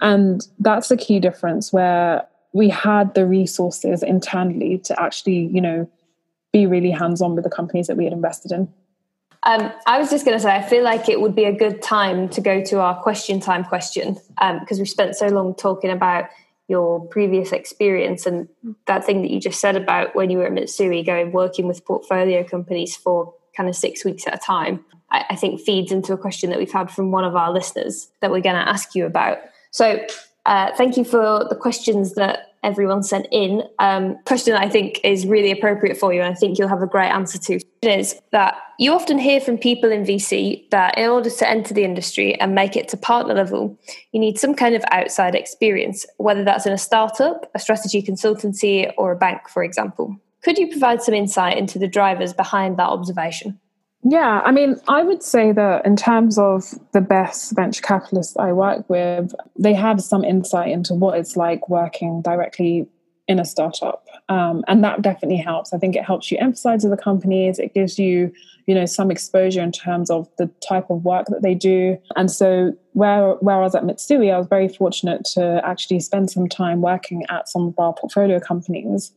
And 0.00 0.46
that's 0.58 0.90
a 0.90 0.96
key 0.96 1.20
difference 1.20 1.72
where 1.72 2.26
we 2.52 2.68
had 2.68 3.14
the 3.14 3.26
resources 3.26 4.02
internally 4.02 4.78
to 4.78 5.00
actually, 5.00 5.46
you 5.52 5.60
know, 5.60 5.88
be 6.52 6.66
really 6.66 6.90
hands 6.90 7.22
on 7.22 7.36
with 7.36 7.44
the 7.44 7.50
companies 7.50 7.86
that 7.86 7.96
we 7.96 8.04
had 8.04 8.12
invested 8.12 8.50
in. 8.50 8.68
Um, 9.44 9.72
I 9.86 9.98
was 9.98 10.10
just 10.10 10.24
going 10.24 10.36
to 10.36 10.42
say, 10.42 10.54
I 10.54 10.62
feel 10.62 10.82
like 10.82 11.08
it 11.08 11.20
would 11.20 11.34
be 11.34 11.44
a 11.44 11.52
good 11.52 11.82
time 11.82 12.28
to 12.30 12.40
go 12.40 12.62
to 12.64 12.80
our 12.80 13.00
question 13.02 13.40
time 13.40 13.64
question 13.64 14.14
because 14.14 14.38
um, 14.38 14.78
we've 14.78 14.88
spent 14.88 15.16
so 15.16 15.26
long 15.28 15.54
talking 15.54 15.90
about 15.90 16.30
your 16.66 17.06
previous 17.08 17.52
experience 17.52 18.24
and 18.24 18.48
that 18.86 19.04
thing 19.04 19.20
that 19.20 19.30
you 19.30 19.38
just 19.38 19.60
said 19.60 19.76
about 19.76 20.14
when 20.16 20.30
you 20.30 20.38
were 20.38 20.46
at 20.46 20.52
Mitsui, 20.52 21.04
going 21.04 21.30
working 21.32 21.66
with 21.66 21.84
portfolio 21.84 22.42
companies 22.42 22.96
for 22.96 23.34
kind 23.54 23.68
of 23.68 23.76
six 23.76 24.04
weeks 24.04 24.26
at 24.26 24.34
a 24.34 24.38
time. 24.38 24.82
I, 25.10 25.24
I 25.30 25.36
think 25.36 25.60
feeds 25.60 25.92
into 25.92 26.14
a 26.14 26.18
question 26.18 26.48
that 26.50 26.58
we've 26.58 26.72
had 26.72 26.90
from 26.90 27.10
one 27.10 27.24
of 27.24 27.36
our 27.36 27.52
listeners 27.52 28.08
that 28.20 28.30
we're 28.30 28.40
going 28.40 28.56
to 28.56 28.68
ask 28.68 28.94
you 28.94 29.04
about. 29.04 29.38
So, 29.70 30.06
uh, 30.46 30.70
thank 30.76 30.98
you 30.98 31.04
for 31.04 31.46
the 31.48 31.56
questions 31.56 32.14
that 32.14 32.54
everyone 32.62 33.02
sent 33.02 33.26
in. 33.30 33.62
Um, 33.78 34.18
question 34.24 34.52
that 34.52 34.62
I 34.62 34.68
think 34.68 35.00
is 35.02 35.26
really 35.26 35.50
appropriate 35.50 35.96
for 35.96 36.12
you, 36.12 36.20
and 36.20 36.30
I 36.30 36.34
think 36.34 36.58
you'll 36.58 36.68
have 36.68 36.82
a 36.82 36.86
great 36.86 37.08
answer 37.08 37.38
to 37.38 37.60
is 37.86 38.20
that 38.32 38.56
you 38.78 38.92
often 38.92 39.18
hear 39.18 39.40
from 39.40 39.58
people 39.58 39.90
in 39.90 40.04
VC 40.04 40.68
that 40.70 40.98
in 40.98 41.08
order 41.08 41.30
to 41.30 41.48
enter 41.48 41.74
the 41.74 41.84
industry 41.84 42.38
and 42.40 42.54
make 42.54 42.76
it 42.76 42.88
to 42.88 42.96
partner 42.96 43.34
level, 43.34 43.78
you 44.12 44.20
need 44.20 44.38
some 44.38 44.54
kind 44.54 44.74
of 44.74 44.84
outside 44.90 45.34
experience, 45.34 46.04
whether 46.18 46.44
that's 46.44 46.66
in 46.66 46.72
a 46.72 46.78
startup, 46.78 47.50
a 47.54 47.58
strategy 47.58 48.02
consultancy, 48.02 48.92
or 48.98 49.12
a 49.12 49.16
bank, 49.16 49.48
for 49.48 49.62
example. 49.62 50.16
Could 50.42 50.58
you 50.58 50.68
provide 50.68 51.02
some 51.02 51.14
insight 51.14 51.56
into 51.56 51.78
the 51.78 51.88
drivers 51.88 52.32
behind 52.32 52.78
that 52.78 52.88
observation? 52.88 53.58
Yeah, 54.06 54.42
I 54.44 54.52
mean, 54.52 54.76
I 54.86 55.02
would 55.02 55.22
say 55.22 55.52
that 55.52 55.86
in 55.86 55.96
terms 55.96 56.36
of 56.36 56.64
the 56.92 57.00
best 57.00 57.56
venture 57.56 57.80
capitalists 57.80 58.36
I 58.36 58.52
work 58.52 58.88
with, 58.90 59.34
they 59.58 59.72
have 59.72 60.02
some 60.02 60.24
insight 60.24 60.70
into 60.70 60.92
what 60.92 61.18
it's 61.18 61.36
like 61.36 61.70
working 61.70 62.20
directly 62.20 62.86
in 63.26 63.38
a 63.38 63.46
startup. 63.46 64.03
Um, 64.28 64.64
and 64.68 64.82
that 64.82 65.02
definitely 65.02 65.36
helps. 65.36 65.72
I 65.72 65.78
think 65.78 65.96
it 65.96 66.04
helps 66.04 66.30
you 66.30 66.38
emphasize 66.40 66.82
to 66.82 66.88
the 66.88 66.96
companies. 66.96 67.58
It 67.58 67.74
gives 67.74 67.98
you, 67.98 68.32
you 68.66 68.74
know, 68.74 68.86
some 68.86 69.10
exposure 69.10 69.60
in 69.60 69.70
terms 69.70 70.10
of 70.10 70.28
the 70.38 70.50
type 70.66 70.88
of 70.88 71.04
work 71.04 71.26
that 71.26 71.42
they 71.42 71.54
do. 71.54 71.98
And 72.16 72.30
so 72.30 72.72
where, 72.92 73.32
where 73.34 73.56
I 73.56 73.60
was 73.60 73.74
at 73.74 73.82
Mitsui, 73.82 74.32
I 74.32 74.38
was 74.38 74.46
very 74.46 74.68
fortunate 74.68 75.24
to 75.34 75.60
actually 75.64 76.00
spend 76.00 76.30
some 76.30 76.48
time 76.48 76.80
working 76.80 77.24
at 77.28 77.48
some 77.48 77.68
of 77.68 77.78
our 77.78 77.92
portfolio 77.92 78.40
companies. 78.40 79.12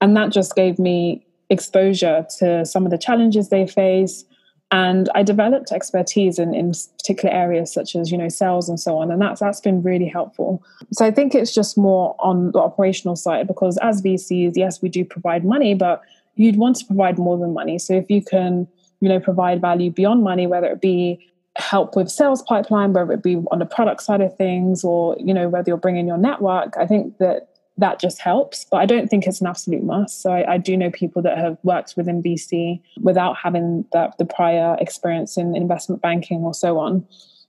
And 0.00 0.16
that 0.16 0.30
just 0.30 0.56
gave 0.56 0.78
me 0.78 1.24
exposure 1.50 2.26
to 2.38 2.66
some 2.66 2.84
of 2.84 2.90
the 2.90 2.98
challenges 2.98 3.48
they 3.48 3.66
face 3.66 4.24
and 4.70 5.08
i 5.14 5.22
developed 5.22 5.72
expertise 5.72 6.38
in, 6.38 6.54
in 6.54 6.72
particular 6.98 7.34
areas 7.34 7.72
such 7.72 7.96
as 7.96 8.10
you 8.10 8.18
know 8.18 8.28
sales 8.28 8.68
and 8.68 8.78
so 8.78 8.98
on 8.98 9.10
and 9.10 9.20
that's 9.20 9.40
that's 9.40 9.60
been 9.60 9.82
really 9.82 10.08
helpful. 10.08 10.62
So 10.92 11.04
i 11.04 11.10
think 11.10 11.34
it's 11.34 11.54
just 11.54 11.78
more 11.78 12.14
on 12.18 12.52
the 12.52 12.58
operational 12.58 13.16
side 13.16 13.46
because 13.46 13.78
as 13.78 14.02
vcs 14.02 14.52
yes 14.56 14.82
we 14.82 14.88
do 14.88 15.04
provide 15.04 15.44
money 15.44 15.74
but 15.74 16.02
you'd 16.38 16.56
want 16.56 16.76
to 16.76 16.86
provide 16.86 17.18
more 17.18 17.36
than 17.36 17.52
money. 17.52 17.78
So 17.78 17.94
if 17.94 18.08
you 18.08 18.22
can 18.22 18.66
you 19.00 19.08
know 19.08 19.20
provide 19.20 19.60
value 19.60 19.90
beyond 19.90 20.22
money 20.24 20.46
whether 20.46 20.66
it 20.66 20.80
be 20.80 21.24
help 21.56 21.96
with 21.96 22.08
sales 22.08 22.42
pipeline 22.42 22.92
whether 22.92 23.12
it 23.12 23.22
be 23.22 23.36
on 23.50 23.58
the 23.58 23.66
product 23.66 24.02
side 24.02 24.20
of 24.20 24.36
things 24.36 24.84
or 24.84 25.16
you 25.18 25.34
know 25.34 25.48
whether 25.48 25.70
you're 25.70 25.76
bringing 25.76 26.06
your 26.06 26.18
network 26.18 26.76
i 26.76 26.86
think 26.86 27.18
that 27.18 27.47
that 27.78 28.00
just 28.00 28.20
helps. 28.20 28.66
But 28.70 28.78
I 28.78 28.86
don't 28.86 29.08
think 29.08 29.26
it's 29.26 29.40
an 29.40 29.46
absolute 29.46 29.82
must. 29.82 30.20
So 30.20 30.30
I, 30.30 30.54
I 30.54 30.58
do 30.58 30.76
know 30.76 30.90
people 30.90 31.22
that 31.22 31.38
have 31.38 31.56
worked 31.62 31.94
within 31.96 32.22
VC 32.22 32.82
without 33.00 33.36
having 33.36 33.84
the, 33.92 34.12
the 34.18 34.24
prior 34.24 34.76
experience 34.80 35.36
in 35.36 35.56
investment 35.56 36.02
banking 36.02 36.40
or 36.40 36.52
so 36.52 36.78
on. 36.78 37.06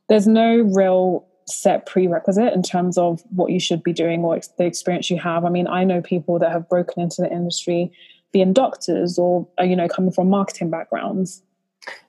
There's 0.08 0.28
no 0.28 0.62
real 0.62 1.26
set 1.48 1.88
prerequisite 1.88 2.54
in 2.54 2.62
terms 2.62 2.98
of 2.98 3.24
what 3.32 3.52
you 3.52 3.60
should 3.60 3.84
be 3.84 3.92
doing 3.92 4.24
or 4.24 4.36
ex- 4.36 4.50
the 4.50 4.66
experience 4.66 5.10
you 5.10 5.18
have. 5.20 5.46
I 5.46 5.50
mean, 5.50 5.68
I 5.68 5.84
know 5.84 6.02
people 6.02 6.40
that 6.40 6.52
have 6.52 6.70
broken 6.70 7.02
into 7.02 7.22
the 7.22 7.32
industry 7.32 7.92
being 8.32 8.54
doctors 8.54 9.18
or, 9.18 9.48
uh, 9.60 9.64
you 9.64 9.76
know, 9.76 9.88
coming 9.88 10.12
from 10.12 10.30
marketing 10.30 10.70
backgrounds. 10.70 11.42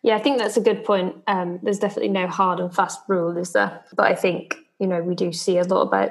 Yeah, 0.03 0.17
I 0.17 0.19
think 0.19 0.39
that's 0.39 0.59
a 0.59 0.61
good 0.61 0.85
point. 0.85 1.17
Um, 1.27 1.59
there's 1.63 1.79
definitely 1.79 2.11
no 2.11 2.27
hard 2.27 2.61
and 2.61 2.75
fast 2.75 3.01
rule, 3.09 3.37
is 3.39 3.53
there? 3.53 3.83
But 3.95 4.07
I 4.07 4.15
think, 4.15 4.57
you 4.79 4.87
know, 4.87 5.01
we 5.01 5.15
do 5.15 5.33
see 5.33 5.57
a 5.57 5.65
lot 5.65 5.83
about 5.83 6.11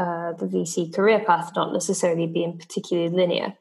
uh, 0.00 0.32
the 0.32 0.46
VC 0.46 0.94
career 0.94 1.22
path 1.26 1.52
not 1.54 1.74
necessarily 1.74 2.26
being 2.26 2.56
particularly 2.56 3.10
linear. 3.10 3.52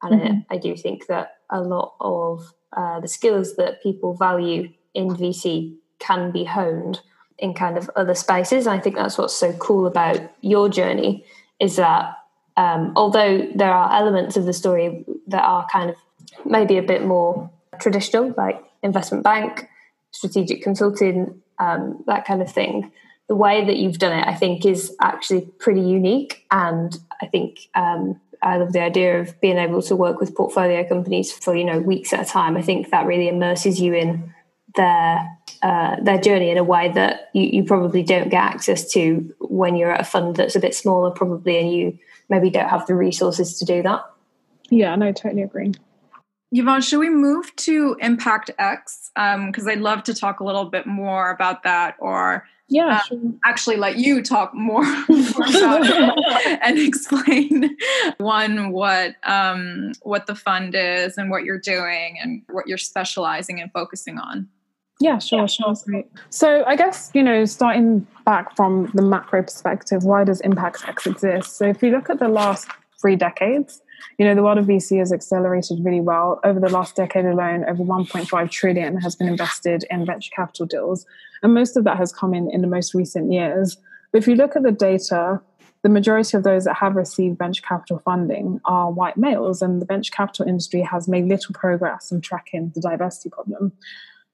And 0.00 0.20
mm-hmm. 0.20 0.38
I, 0.48 0.54
I, 0.54 0.58
do 0.58 0.76
think 0.76 1.08
that 1.08 1.38
a 1.50 1.60
lot 1.60 1.94
of 2.00 2.54
uh, 2.76 3.00
the 3.00 3.08
skills 3.08 3.56
that 3.56 3.82
people 3.82 4.14
value 4.14 4.68
in 4.94 5.08
VC 5.08 5.74
can 5.98 6.30
be 6.30 6.44
honed 6.44 7.00
in 7.36 7.52
kind 7.52 7.76
of 7.76 7.90
other 7.96 8.14
spaces. 8.14 8.68
And 8.68 8.78
I 8.78 8.80
think 8.80 8.94
that's 8.94 9.18
what's 9.18 9.34
so 9.34 9.52
cool 9.54 9.88
about 9.88 10.20
your 10.40 10.68
journey 10.68 11.24
is 11.58 11.74
that 11.76 12.14
um, 12.56 12.92
although 12.94 13.48
there 13.56 13.72
are 13.72 13.92
elements 13.92 14.36
of 14.36 14.44
the 14.44 14.52
story 14.52 15.04
that 15.26 15.42
are 15.42 15.66
kind 15.72 15.90
of 15.90 15.96
maybe 16.44 16.78
a 16.78 16.82
bit 16.82 17.04
more 17.04 17.50
traditional, 17.80 18.32
like 18.36 18.62
investment 18.84 19.24
bank, 19.24 19.68
strategic 20.12 20.62
consulting, 20.62 21.42
um, 21.58 22.04
that 22.06 22.24
kind 22.24 22.40
of 22.40 22.52
thing, 22.52 22.92
the 23.28 23.36
way 23.36 23.64
that 23.64 23.76
you've 23.76 23.98
done 23.98 24.18
it, 24.18 24.26
I 24.26 24.34
think, 24.34 24.64
is 24.64 24.94
actually 25.00 25.42
pretty 25.58 25.82
unique. 25.82 26.46
And 26.50 26.98
I 27.22 27.26
think 27.26 27.68
um, 27.74 28.20
I 28.42 28.56
love 28.56 28.72
the 28.72 28.80
idea 28.80 29.20
of 29.20 29.38
being 29.40 29.58
able 29.58 29.82
to 29.82 29.96
work 29.96 30.18
with 30.18 30.34
portfolio 30.34 30.86
companies 30.88 31.30
for 31.30 31.54
you 31.54 31.64
know 31.64 31.78
weeks 31.78 32.12
at 32.12 32.20
a 32.20 32.24
time. 32.24 32.56
I 32.56 32.62
think 32.62 32.90
that 32.90 33.06
really 33.06 33.28
immerses 33.28 33.80
you 33.80 33.94
in 33.94 34.32
their 34.76 35.28
uh, 35.62 35.96
their 36.02 36.18
journey 36.18 36.50
in 36.50 36.58
a 36.58 36.64
way 36.64 36.90
that 36.92 37.30
you, 37.34 37.42
you 37.42 37.64
probably 37.64 38.02
don't 38.02 38.28
get 38.28 38.42
access 38.42 38.90
to 38.92 39.34
when 39.40 39.76
you're 39.76 39.92
at 39.92 40.00
a 40.00 40.04
fund 40.04 40.36
that's 40.36 40.56
a 40.56 40.60
bit 40.60 40.74
smaller, 40.74 41.10
probably, 41.10 41.58
and 41.58 41.72
you 41.72 41.98
maybe 42.28 42.48
don't 42.48 42.68
have 42.68 42.86
the 42.86 42.94
resources 42.94 43.58
to 43.58 43.64
do 43.64 43.82
that. 43.82 44.04
Yeah, 44.70 44.94
no, 44.96 45.12
totally 45.12 45.42
agree. 45.42 45.72
Yvonne, 46.52 46.80
should 46.80 47.00
we 47.00 47.10
move 47.10 47.54
to 47.56 47.96
Impact 48.00 48.50
X? 48.58 49.10
Because 49.14 49.64
um, 49.64 49.68
I'd 49.68 49.80
love 49.80 50.04
to 50.04 50.14
talk 50.14 50.40
a 50.40 50.44
little 50.44 50.64
bit 50.64 50.86
more 50.86 51.30
about 51.30 51.62
that, 51.64 51.96
or 51.98 52.46
yeah, 52.68 52.96
uh, 52.96 53.00
sure. 53.00 53.18
actually 53.44 53.76
let 53.76 53.96
you 53.96 54.22
talk 54.22 54.54
more, 54.54 54.84
more 55.08 55.48
about 55.48 55.86
it 55.86 56.58
and 56.62 56.78
explain 56.78 57.76
one 58.18 58.72
what 58.72 59.14
um, 59.24 59.92
what 60.02 60.26
the 60.26 60.34
fund 60.34 60.74
is 60.74 61.16
and 61.16 61.30
what 61.30 61.44
you're 61.44 61.60
doing 61.60 62.18
and 62.22 62.42
what 62.50 62.66
you're 62.66 62.78
specializing 62.78 63.60
and 63.60 63.72
focusing 63.72 64.18
on. 64.18 64.48
Yeah, 65.00 65.18
sure, 65.18 65.40
yeah. 65.40 65.46
sure, 65.46 65.74
great. 65.86 66.06
So 66.30 66.64
I 66.66 66.76
guess 66.76 67.10
you 67.14 67.22
know, 67.22 67.44
starting 67.44 68.06
back 68.26 68.54
from 68.56 68.90
the 68.94 69.02
macro 69.02 69.42
perspective, 69.42 70.04
why 70.04 70.24
does 70.24 70.40
Impact 70.42 70.86
X 70.86 71.06
exist? 71.06 71.56
So 71.56 71.66
if 71.66 71.82
you 71.82 71.90
look 71.90 72.10
at 72.10 72.18
the 72.18 72.28
last 72.28 72.68
three 73.00 73.16
decades, 73.16 73.80
you 74.18 74.24
know, 74.24 74.34
the 74.34 74.42
world 74.42 74.58
of 74.58 74.66
VC 74.66 74.98
has 74.98 75.12
accelerated 75.12 75.84
really 75.84 76.00
well. 76.00 76.40
Over 76.44 76.60
the 76.60 76.68
last 76.68 76.96
decade 76.96 77.24
alone, 77.24 77.64
over 77.68 77.82
1.5 77.82 78.50
trillion 78.50 79.00
has 79.00 79.16
been 79.16 79.28
invested 79.28 79.84
in 79.90 80.04
venture 80.04 80.32
capital 80.34 80.66
deals. 80.66 81.06
And 81.42 81.54
most 81.54 81.76
of 81.76 81.84
that 81.84 81.96
has 81.96 82.12
come 82.12 82.34
in 82.34 82.50
in 82.50 82.62
the 82.62 82.66
most 82.66 82.94
recent 82.94 83.32
years. 83.32 83.76
But 84.12 84.18
if 84.18 84.28
you 84.28 84.34
look 84.34 84.56
at 84.56 84.62
the 84.62 84.72
data, 84.72 85.40
the 85.82 85.88
majority 85.88 86.36
of 86.36 86.42
those 86.42 86.64
that 86.64 86.74
have 86.74 86.96
received 86.96 87.38
venture 87.38 87.62
capital 87.62 88.00
funding 88.04 88.60
are 88.64 88.90
white 88.90 89.16
males, 89.16 89.62
and 89.62 89.80
the 89.80 89.86
venture 89.86 90.10
capital 90.10 90.48
industry 90.48 90.80
has 90.82 91.06
made 91.06 91.26
little 91.26 91.54
progress 91.54 92.10
in 92.10 92.20
tracking 92.20 92.72
the 92.74 92.80
diversity 92.80 93.30
problem. 93.30 93.72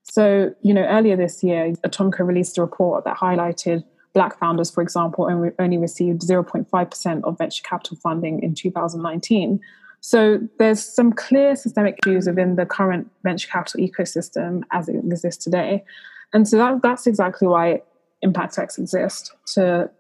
So, 0.05 0.55
you 0.63 0.75
know, 0.75 0.85
earlier 0.85 1.17
this 1.17 1.43
year, 1.43 1.73
Atomico 1.87 2.27
released 2.27 2.59
a 2.59 2.63
report 2.63 3.05
that 3.05 3.17
highlighted 3.17 3.85
Black 4.15 4.39
founders, 4.39 4.71
for 4.71 4.83
example, 4.83 5.27
only, 5.31 5.51
only 5.59 5.77
received 5.77 6.23
0.5% 6.23 7.25
of 7.25 7.37
venture 7.37 7.63
capital 7.63 7.97
funding 7.97 8.43
in 8.43 8.55
2019. 8.55 9.61
So 10.01 10.39
there's 10.59 10.85
some 10.85 11.13
clear 11.13 11.57
systemic 11.57 11.99
issues 12.07 12.27
within 12.27 12.57
the 12.57 12.67
current 12.67 13.11
venture 13.23 13.49
capital 13.49 13.81
ecosystem 13.81 14.63
as 14.71 14.89
it 14.89 14.97
exists 14.97 15.43
today. 15.43 15.85
And 16.33 16.47
so 16.47 16.59
that, 16.59 16.83
that's 16.83 17.07
exactly 17.07 17.49
why 17.49 17.83
Impact 18.23 18.59
X 18.59 18.79
exists 18.79 19.33
to 19.55 19.91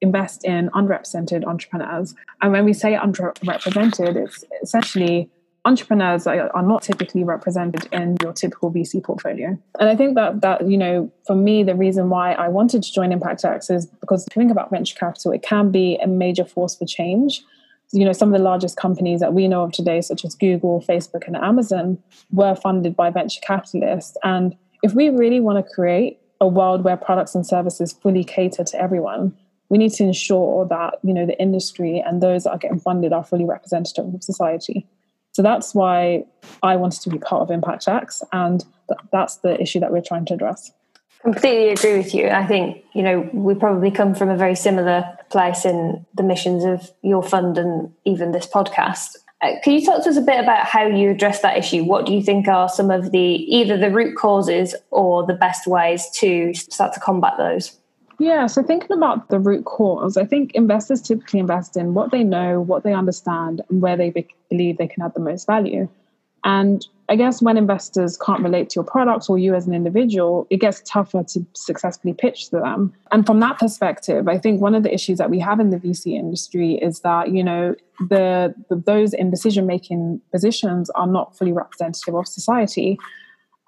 invest 0.00 0.44
in 0.44 0.68
underrepresented 0.70 1.44
entrepreneurs. 1.46 2.14
And 2.40 2.52
when 2.52 2.64
we 2.64 2.72
say 2.72 2.94
underrepresented, 2.94 4.16
it's 4.16 4.44
essentially 4.62 5.30
entrepreneurs 5.64 6.26
are, 6.26 6.62
not 6.62 6.82
typically 6.82 7.22
represented 7.22 7.88
in 7.92 8.16
your 8.22 8.32
typical 8.32 8.72
VC 8.72 9.02
portfolio. 9.02 9.56
And 9.78 9.88
I 9.88 9.96
think 9.96 10.14
that 10.16 10.40
that 10.40 10.68
you 10.68 10.76
know, 10.76 11.10
for 11.26 11.36
me, 11.36 11.62
the 11.62 11.74
reason 11.74 12.08
why 12.10 12.32
I 12.32 12.48
wanted 12.48 12.82
to 12.82 12.92
join 12.92 13.12
Impact 13.12 13.44
X 13.44 13.70
is 13.70 13.86
because 13.86 14.26
if 14.26 14.36
you 14.36 14.40
think 14.40 14.50
about 14.50 14.70
venture 14.70 14.96
capital, 14.96 15.32
it 15.32 15.42
can 15.42 15.70
be 15.70 15.98
a 16.02 16.06
major 16.06 16.44
force 16.44 16.76
for 16.76 16.86
change. 16.86 17.42
You 17.92 18.04
know, 18.04 18.12
some 18.12 18.32
of 18.32 18.38
the 18.38 18.44
largest 18.44 18.76
companies 18.76 19.20
that 19.20 19.34
we 19.34 19.46
know 19.46 19.62
of 19.62 19.72
today, 19.72 20.00
such 20.00 20.24
as 20.24 20.34
Google, 20.34 20.82
Facebook, 20.88 21.26
and 21.26 21.36
Amazon, 21.36 21.98
were 22.32 22.54
funded 22.54 22.96
by 22.96 23.10
venture 23.10 23.40
capitalists. 23.42 24.16
And 24.24 24.56
if 24.82 24.94
we 24.94 25.10
really 25.10 25.40
want 25.40 25.64
to 25.64 25.74
create 25.74 26.18
a 26.40 26.48
world 26.48 26.84
where 26.84 26.96
products 26.96 27.34
and 27.34 27.46
services 27.46 27.92
fully 27.92 28.24
cater 28.24 28.64
to 28.64 28.80
everyone, 28.80 29.36
we 29.68 29.78
need 29.78 29.92
to 29.92 30.04
ensure 30.04 30.66
that 30.66 30.98
you 31.04 31.14
know 31.14 31.24
the 31.24 31.40
industry 31.40 32.02
and 32.04 32.20
those 32.20 32.44
that 32.44 32.50
are 32.50 32.58
getting 32.58 32.80
funded 32.80 33.12
are 33.12 33.22
fully 33.22 33.44
representative 33.44 34.12
of 34.12 34.24
society. 34.24 34.86
So 35.32 35.42
that's 35.42 35.74
why 35.74 36.24
I 36.62 36.76
wanted 36.76 37.00
to 37.02 37.10
be 37.10 37.18
part 37.18 37.42
of 37.42 37.50
Impact 37.50 37.88
X, 37.88 38.22
and 38.32 38.64
that's 39.10 39.36
the 39.36 39.60
issue 39.60 39.80
that 39.80 39.90
we're 39.90 40.02
trying 40.02 40.26
to 40.26 40.34
address. 40.34 40.70
Completely 41.22 41.70
agree 41.70 41.98
with 41.98 42.14
you. 42.14 42.28
I 42.28 42.46
think 42.46 42.84
you 42.94 43.02
know 43.02 43.28
we 43.32 43.54
probably 43.54 43.90
come 43.90 44.14
from 44.14 44.28
a 44.28 44.36
very 44.36 44.56
similar 44.56 45.04
place 45.30 45.64
in 45.64 46.04
the 46.14 46.22
missions 46.22 46.64
of 46.64 46.90
your 47.02 47.22
fund 47.22 47.58
and 47.58 47.92
even 48.04 48.32
this 48.32 48.46
podcast. 48.46 49.16
Uh, 49.40 49.52
can 49.62 49.72
you 49.72 49.84
talk 49.84 50.02
to 50.04 50.10
us 50.10 50.16
a 50.16 50.20
bit 50.20 50.38
about 50.38 50.66
how 50.66 50.86
you 50.86 51.10
address 51.10 51.40
that 51.40 51.56
issue? 51.56 51.84
What 51.84 52.06
do 52.06 52.14
you 52.14 52.22
think 52.22 52.46
are 52.48 52.68
some 52.68 52.90
of 52.90 53.10
the 53.10 53.18
either 53.18 53.76
the 53.76 53.90
root 53.90 54.16
causes 54.16 54.74
or 54.90 55.26
the 55.26 55.34
best 55.34 55.66
ways 55.66 56.08
to 56.14 56.54
start 56.54 56.92
to 56.94 57.00
combat 57.00 57.34
those? 57.38 57.76
Yeah, 58.22 58.46
so 58.46 58.62
thinking 58.62 58.96
about 58.96 59.30
the 59.30 59.40
root 59.40 59.64
cause, 59.64 60.16
I 60.16 60.24
think 60.24 60.52
investors 60.54 61.02
typically 61.02 61.40
invest 61.40 61.76
in 61.76 61.92
what 61.92 62.12
they 62.12 62.22
know, 62.22 62.60
what 62.60 62.84
they 62.84 62.94
understand, 62.94 63.62
and 63.68 63.82
where 63.82 63.96
they 63.96 64.10
be- 64.10 64.28
believe 64.48 64.78
they 64.78 64.86
can 64.86 65.02
add 65.02 65.14
the 65.14 65.20
most 65.20 65.44
value. 65.44 65.88
And 66.44 66.86
I 67.08 67.16
guess 67.16 67.42
when 67.42 67.56
investors 67.56 68.16
can't 68.16 68.40
relate 68.40 68.70
to 68.70 68.74
your 68.76 68.84
product 68.84 69.28
or 69.28 69.38
you 69.38 69.56
as 69.56 69.66
an 69.66 69.74
individual, 69.74 70.46
it 70.50 70.58
gets 70.58 70.82
tougher 70.84 71.24
to 71.30 71.44
successfully 71.54 72.14
pitch 72.14 72.50
to 72.50 72.60
them. 72.60 72.94
And 73.10 73.26
from 73.26 73.40
that 73.40 73.58
perspective, 73.58 74.28
I 74.28 74.38
think 74.38 74.60
one 74.60 74.76
of 74.76 74.84
the 74.84 74.94
issues 74.94 75.18
that 75.18 75.28
we 75.28 75.40
have 75.40 75.58
in 75.58 75.70
the 75.70 75.78
VC 75.78 76.16
industry 76.16 76.74
is 76.74 77.00
that, 77.00 77.32
you 77.32 77.42
know, 77.42 77.74
the, 78.08 78.54
the 78.68 78.76
those 78.76 79.14
in 79.14 79.32
decision 79.32 79.66
making 79.66 80.20
positions 80.30 80.90
are 80.90 81.08
not 81.08 81.36
fully 81.36 81.52
representative 81.52 82.14
of 82.14 82.28
society. 82.28 83.00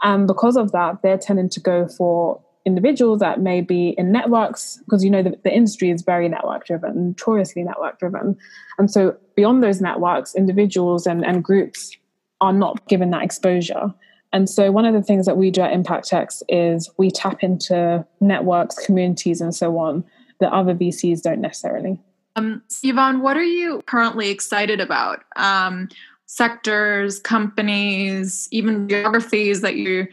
And 0.04 0.28
because 0.28 0.56
of 0.56 0.70
that, 0.70 1.02
they're 1.02 1.18
tending 1.18 1.48
to 1.48 1.60
go 1.60 1.88
for 1.88 2.40
individuals 2.64 3.20
that 3.20 3.40
may 3.40 3.60
be 3.60 3.90
in 3.98 4.10
networks 4.10 4.78
because 4.84 5.04
you 5.04 5.10
know 5.10 5.22
the, 5.22 5.38
the 5.44 5.52
industry 5.52 5.90
is 5.90 6.02
very 6.02 6.28
network 6.28 6.64
driven 6.66 7.08
notoriously 7.08 7.62
network 7.62 7.98
driven 7.98 8.36
and 8.78 8.90
so 8.90 9.16
beyond 9.36 9.62
those 9.62 9.80
networks 9.80 10.34
individuals 10.34 11.06
and, 11.06 11.24
and 11.24 11.44
groups 11.44 11.96
are 12.40 12.52
not 12.52 12.86
given 12.88 13.10
that 13.10 13.22
exposure 13.22 13.92
And 14.34 14.50
so, 14.50 14.72
one 14.72 14.84
of 14.84 14.94
the 14.94 15.02
things 15.02 15.26
that 15.26 15.36
we 15.36 15.52
do 15.52 15.60
at 15.60 15.72
ImpactX 15.72 16.42
is 16.48 16.90
we 16.98 17.08
tap 17.08 17.44
into 17.44 18.04
networks, 18.20 18.74
communities, 18.84 19.40
and 19.40 19.54
so 19.54 19.78
on 19.78 20.04
that 20.40 20.52
other 20.52 20.74
VCs 20.74 21.22
don't 21.22 21.40
necessarily. 21.40 22.00
Um, 22.34 22.60
Yvonne, 22.82 23.20
what 23.20 23.36
are 23.36 23.44
you 23.44 23.80
currently 23.86 24.30
excited 24.30 24.80
about? 24.80 25.22
Um, 25.36 25.88
sectors, 26.26 27.20
companies, 27.20 28.48
even 28.50 28.88
geographies 28.88 29.60
that 29.60 29.76
you 29.76 30.08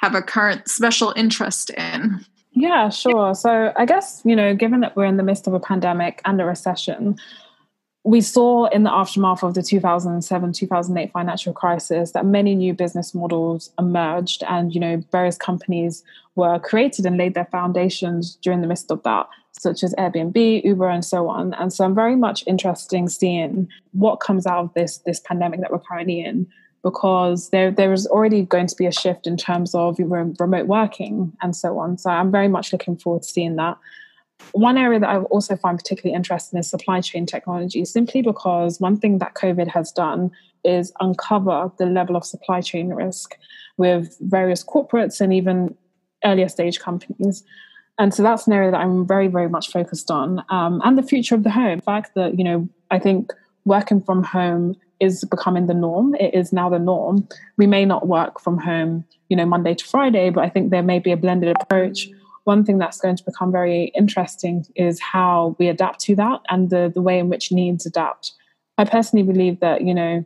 have 0.00 0.14
a 0.14 0.22
current 0.22 0.68
special 0.68 1.12
interest 1.16 1.70
in? 1.70 2.24
Yeah, 2.52 2.88
sure. 2.88 3.34
So 3.34 3.72
I 3.76 3.84
guess, 3.84 4.22
you 4.24 4.36
know, 4.36 4.54
given 4.54 4.80
that 4.80 4.94
we're 4.96 5.06
in 5.06 5.16
the 5.16 5.22
midst 5.22 5.46
of 5.46 5.54
a 5.54 5.60
pandemic 5.60 6.20
and 6.24 6.40
a 6.40 6.44
recession, 6.44 7.16
we 8.04 8.20
saw 8.20 8.66
in 8.66 8.82
the 8.82 8.92
aftermath 8.92 9.42
of 9.42 9.54
the 9.54 9.62
2007 9.62 10.52
2008 10.52 11.10
financial 11.12 11.52
crisis 11.52 12.12
that 12.12 12.26
many 12.26 12.54
new 12.54 12.74
business 12.74 13.14
models 13.14 13.70
emerged 13.78 14.44
and 14.46 14.74
you 14.74 14.80
know 14.80 15.02
various 15.10 15.38
companies 15.38 16.04
were 16.36 16.58
created 16.58 17.06
and 17.06 17.16
laid 17.16 17.34
their 17.34 17.46
foundations 17.46 18.36
during 18.42 18.60
the 18.60 18.66
midst 18.66 18.90
of 18.90 19.02
that 19.02 19.26
such 19.52 19.82
as 19.82 19.94
airbnb 19.94 20.64
uber 20.64 20.88
and 20.88 21.04
so 21.04 21.28
on 21.28 21.54
and 21.54 21.72
so 21.72 21.84
i'm 21.84 21.94
very 21.94 22.16
much 22.16 22.44
interested 22.46 22.96
in 22.96 23.08
seeing 23.08 23.66
what 23.92 24.20
comes 24.20 24.46
out 24.46 24.64
of 24.64 24.74
this 24.74 24.98
this 24.98 25.20
pandemic 25.20 25.60
that 25.60 25.72
we're 25.72 25.78
currently 25.78 26.20
in 26.20 26.46
because 26.84 27.48
there 27.48 27.72
there 27.72 27.92
is 27.92 28.06
already 28.06 28.42
going 28.42 28.68
to 28.68 28.76
be 28.76 28.86
a 28.86 28.92
shift 28.92 29.26
in 29.26 29.36
terms 29.36 29.74
of 29.74 29.98
remote 29.98 30.66
working 30.66 31.32
and 31.42 31.56
so 31.56 31.78
on. 31.78 31.98
So 31.98 32.10
I'm 32.10 32.30
very 32.30 32.46
much 32.46 32.72
looking 32.72 32.96
forward 32.96 33.22
to 33.22 33.28
seeing 33.28 33.56
that. 33.56 33.76
One 34.52 34.76
area 34.76 35.00
that 35.00 35.08
I 35.08 35.16
also 35.16 35.56
find 35.56 35.78
particularly 35.78 36.14
interesting 36.14 36.58
is 36.58 36.68
supply 36.68 37.00
chain 37.00 37.24
technology, 37.24 37.84
simply 37.86 38.20
because 38.20 38.80
one 38.80 38.98
thing 38.98 39.18
that 39.18 39.34
COVID 39.34 39.68
has 39.68 39.90
done 39.90 40.30
is 40.62 40.92
uncover 41.00 41.72
the 41.78 41.86
level 41.86 42.16
of 42.16 42.24
supply 42.24 42.60
chain 42.60 42.90
risk 42.90 43.36
with 43.78 44.16
various 44.20 44.62
corporates 44.62 45.20
and 45.20 45.32
even 45.32 45.74
earlier 46.24 46.48
stage 46.48 46.80
companies. 46.80 47.44
And 47.98 48.12
so 48.12 48.22
that's 48.22 48.46
an 48.46 48.52
area 48.52 48.72
that 48.72 48.80
I'm 48.80 49.06
very, 49.06 49.28
very 49.28 49.48
much 49.48 49.70
focused 49.70 50.10
on. 50.10 50.44
Um, 50.50 50.82
and 50.84 50.98
the 50.98 51.02
future 51.02 51.34
of 51.34 51.44
the 51.44 51.50
home. 51.50 51.78
The 51.78 51.82
fact 51.82 52.14
that, 52.16 52.36
you 52.38 52.44
know, 52.44 52.68
I 52.90 52.98
think 52.98 53.32
working 53.64 54.02
from 54.02 54.22
home 54.24 54.76
is 55.04 55.24
becoming 55.24 55.66
the 55.66 55.74
norm. 55.86 56.14
It 56.16 56.34
is 56.34 56.52
now 56.52 56.68
the 56.68 56.78
norm. 56.78 57.28
We 57.56 57.66
may 57.66 57.84
not 57.84 58.06
work 58.06 58.40
from 58.40 58.58
home, 58.58 59.04
you 59.28 59.36
know, 59.36 59.46
Monday 59.46 59.74
to 59.74 59.84
Friday, 59.84 60.30
but 60.30 60.44
I 60.44 60.48
think 60.48 60.70
there 60.70 60.82
may 60.82 60.98
be 60.98 61.12
a 61.12 61.16
blended 61.16 61.56
approach. 61.60 62.08
One 62.44 62.64
thing 62.64 62.78
that's 62.78 63.00
going 63.00 63.16
to 63.16 63.24
become 63.24 63.50
very 63.52 63.92
interesting 63.94 64.66
is 64.76 65.00
how 65.00 65.56
we 65.58 65.68
adapt 65.68 66.00
to 66.06 66.16
that 66.16 66.40
and 66.50 66.70
the, 66.70 66.90
the 66.94 67.02
way 67.02 67.18
in 67.18 67.28
which 67.28 67.52
needs 67.52 67.86
adapt. 67.86 68.32
I 68.76 68.84
personally 68.84 69.24
believe 69.24 69.60
that, 69.60 69.82
you 69.82 69.94
know, 69.94 70.24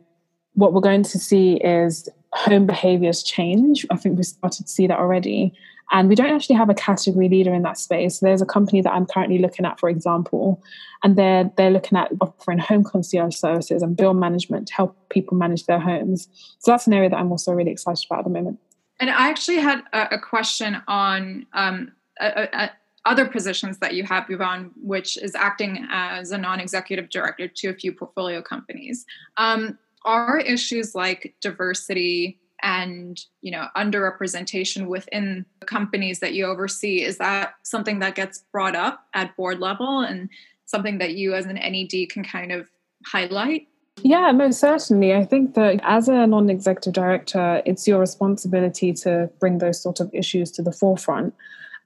what 0.53 0.73
we're 0.73 0.81
going 0.81 1.03
to 1.03 1.19
see 1.19 1.55
is 1.55 2.09
home 2.33 2.65
behaviors 2.65 3.23
change. 3.23 3.85
I 3.89 3.97
think 3.97 4.17
we 4.17 4.23
started 4.23 4.65
to 4.65 4.71
see 4.71 4.87
that 4.87 4.99
already. 4.99 5.53
And 5.91 6.07
we 6.07 6.15
don't 6.15 6.33
actually 6.33 6.55
have 6.55 6.69
a 6.69 6.73
category 6.73 7.29
leader 7.29 7.53
in 7.53 7.63
that 7.63 7.77
space. 7.77 8.19
There's 8.19 8.41
a 8.41 8.45
company 8.45 8.81
that 8.81 8.91
I'm 8.91 9.05
currently 9.05 9.39
looking 9.39 9.65
at, 9.65 9.79
for 9.79 9.89
example, 9.89 10.61
and 11.03 11.15
they're 11.15 11.51
they're 11.57 11.71
looking 11.71 11.97
at 11.97 12.11
offering 12.21 12.59
home 12.59 12.83
concierge 12.83 13.35
services 13.35 13.81
and 13.81 13.97
bill 13.97 14.13
management 14.13 14.67
to 14.67 14.73
help 14.73 15.09
people 15.09 15.35
manage 15.37 15.65
their 15.65 15.79
homes. 15.79 16.27
So 16.59 16.71
that's 16.71 16.87
an 16.87 16.93
area 16.93 17.09
that 17.09 17.17
I'm 17.17 17.31
also 17.31 17.51
really 17.53 17.71
excited 17.71 18.05
about 18.09 18.19
at 18.19 18.25
the 18.25 18.31
moment. 18.31 18.59
And 18.99 19.09
I 19.09 19.29
actually 19.29 19.59
had 19.59 19.81
a, 19.93 20.15
a 20.15 20.19
question 20.19 20.81
on 20.87 21.45
um, 21.53 21.93
a, 22.19 22.47
a, 22.53 22.71
other 23.05 23.25
positions 23.25 23.79
that 23.79 23.93
you 23.93 24.03
have, 24.03 24.25
Yvonne, 24.29 24.71
which 24.75 25.17
is 25.17 25.33
acting 25.33 25.87
as 25.89 26.31
a 26.31 26.37
non-executive 26.37 27.09
director 27.09 27.47
to 27.47 27.69
a 27.69 27.73
few 27.73 27.93
portfolio 27.93 28.41
companies. 28.41 29.05
Um, 29.37 29.77
are 30.05 30.37
issues 30.37 30.95
like 30.95 31.35
diversity 31.41 32.39
and 32.61 33.19
you 33.41 33.51
know 33.51 33.67
underrepresentation 33.75 34.87
within 34.87 35.45
the 35.59 35.65
companies 35.65 36.19
that 36.19 36.33
you 36.33 36.45
oversee 36.45 37.03
is 37.03 37.17
that 37.17 37.53
something 37.63 37.99
that 37.99 38.15
gets 38.15 38.43
brought 38.51 38.75
up 38.75 39.05
at 39.13 39.35
board 39.35 39.59
level 39.59 40.01
and 40.01 40.29
something 40.65 40.97
that 40.99 41.15
you 41.15 41.33
as 41.33 41.45
an 41.45 41.55
ned 41.55 42.09
can 42.09 42.23
kind 42.23 42.51
of 42.51 42.69
highlight? 43.05 43.67
Yeah 44.01 44.31
most 44.31 44.59
certainly. 44.59 45.13
I 45.13 45.25
think 45.25 45.55
that 45.55 45.79
as 45.83 46.07
a 46.07 46.27
non-executive 46.27 46.93
director 46.93 47.61
it's 47.65 47.87
your 47.87 47.99
responsibility 47.99 48.93
to 48.93 49.29
bring 49.39 49.57
those 49.57 49.81
sort 49.81 49.99
of 49.99 50.09
issues 50.13 50.51
to 50.51 50.61
the 50.61 50.71
forefront. 50.71 51.33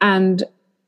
And 0.02 0.44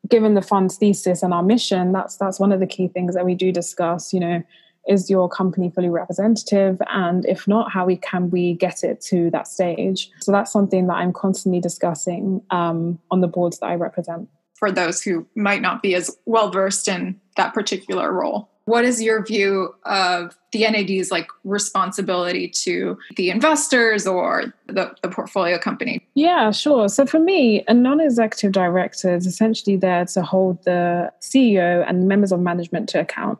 given 0.09 0.33
the 0.33 0.41
fund's 0.41 0.77
thesis 0.77 1.23
and 1.23 1.33
our 1.33 1.43
mission 1.43 1.91
that's 1.91 2.17
that's 2.17 2.39
one 2.39 2.51
of 2.51 2.59
the 2.59 2.67
key 2.67 2.87
things 2.87 3.15
that 3.15 3.25
we 3.25 3.33
do 3.33 3.51
discuss 3.51 4.13
you 4.13 4.19
know 4.19 4.43
is 4.87 5.09
your 5.09 5.27
company 5.29 5.69
fully 5.69 5.89
representative 5.89 6.81
and 6.89 7.25
if 7.25 7.47
not 7.47 7.71
how 7.71 7.85
we 7.85 7.95
can 7.97 8.29
we 8.29 8.53
get 8.53 8.83
it 8.83 9.01
to 9.01 9.29
that 9.31 9.47
stage 9.47 10.11
so 10.19 10.31
that's 10.31 10.51
something 10.51 10.87
that 10.87 10.95
i'm 10.95 11.13
constantly 11.13 11.59
discussing 11.59 12.41
um, 12.51 12.99
on 13.11 13.21
the 13.21 13.27
boards 13.27 13.59
that 13.59 13.67
i 13.67 13.75
represent 13.75 14.27
for 14.55 14.71
those 14.71 15.01
who 15.01 15.25
might 15.35 15.61
not 15.61 15.81
be 15.81 15.95
as 15.95 16.15
well 16.25 16.49
versed 16.49 16.87
in 16.87 17.19
that 17.35 17.53
particular 17.53 18.11
role 18.11 18.49
what 18.65 18.83
is 18.83 19.01
your 19.01 19.23
view 19.23 19.75
of 19.85 20.35
the 20.51 20.61
NED's 20.61 21.11
like 21.11 21.27
responsibility 21.43 22.47
to 22.49 22.97
the 23.15 23.29
investors 23.29 24.07
or 24.07 24.55
the, 24.65 24.93
the 25.03 25.09
portfolio 25.09 25.59
company? 25.59 26.01
Yeah, 26.15 26.49
sure. 26.51 26.89
So 26.89 27.05
for 27.05 27.19
me, 27.19 27.63
a 27.67 27.75
non-executive 27.75 28.51
director 28.51 29.15
is 29.15 29.27
essentially 29.27 29.77
there 29.77 30.05
to 30.05 30.23
hold 30.23 30.63
the 30.63 31.11
CEO 31.21 31.87
and 31.87 32.07
members 32.07 32.31
of 32.31 32.39
management 32.39 32.89
to 32.89 32.99
account. 32.99 33.37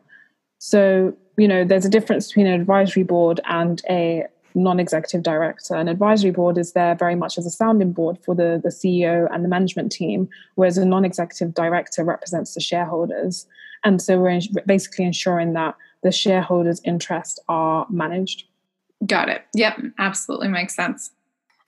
So 0.58 1.16
you 1.36 1.48
know, 1.48 1.64
there's 1.64 1.84
a 1.84 1.90
difference 1.90 2.28
between 2.28 2.46
an 2.46 2.60
advisory 2.60 3.02
board 3.02 3.40
and 3.44 3.82
a 3.88 4.24
non-executive 4.54 5.22
director. 5.22 5.74
An 5.74 5.88
advisory 5.88 6.30
board 6.30 6.56
is 6.56 6.72
there 6.72 6.94
very 6.94 7.14
much 7.14 7.36
as 7.36 7.46
a 7.46 7.50
sounding 7.50 7.92
board 7.92 8.18
for 8.24 8.34
the, 8.34 8.60
the 8.62 8.70
CEO 8.70 9.28
and 9.32 9.44
the 9.44 9.48
management 9.48 9.92
team, 9.92 10.28
whereas 10.54 10.78
a 10.78 10.84
non-executive 10.84 11.54
director 11.54 12.02
represents 12.02 12.54
the 12.54 12.60
shareholders. 12.60 13.46
And 13.84 14.00
so 14.00 14.18
we're 14.18 14.40
basically 14.64 15.04
ensuring 15.04 15.52
that 15.52 15.76
the 16.02 16.10
shareholders' 16.10 16.80
interests 16.84 17.38
are 17.48 17.86
managed. 17.90 18.44
Got 19.06 19.28
it. 19.28 19.42
Yep, 19.54 19.78
absolutely 19.98 20.48
makes 20.48 20.74
sense. 20.74 21.10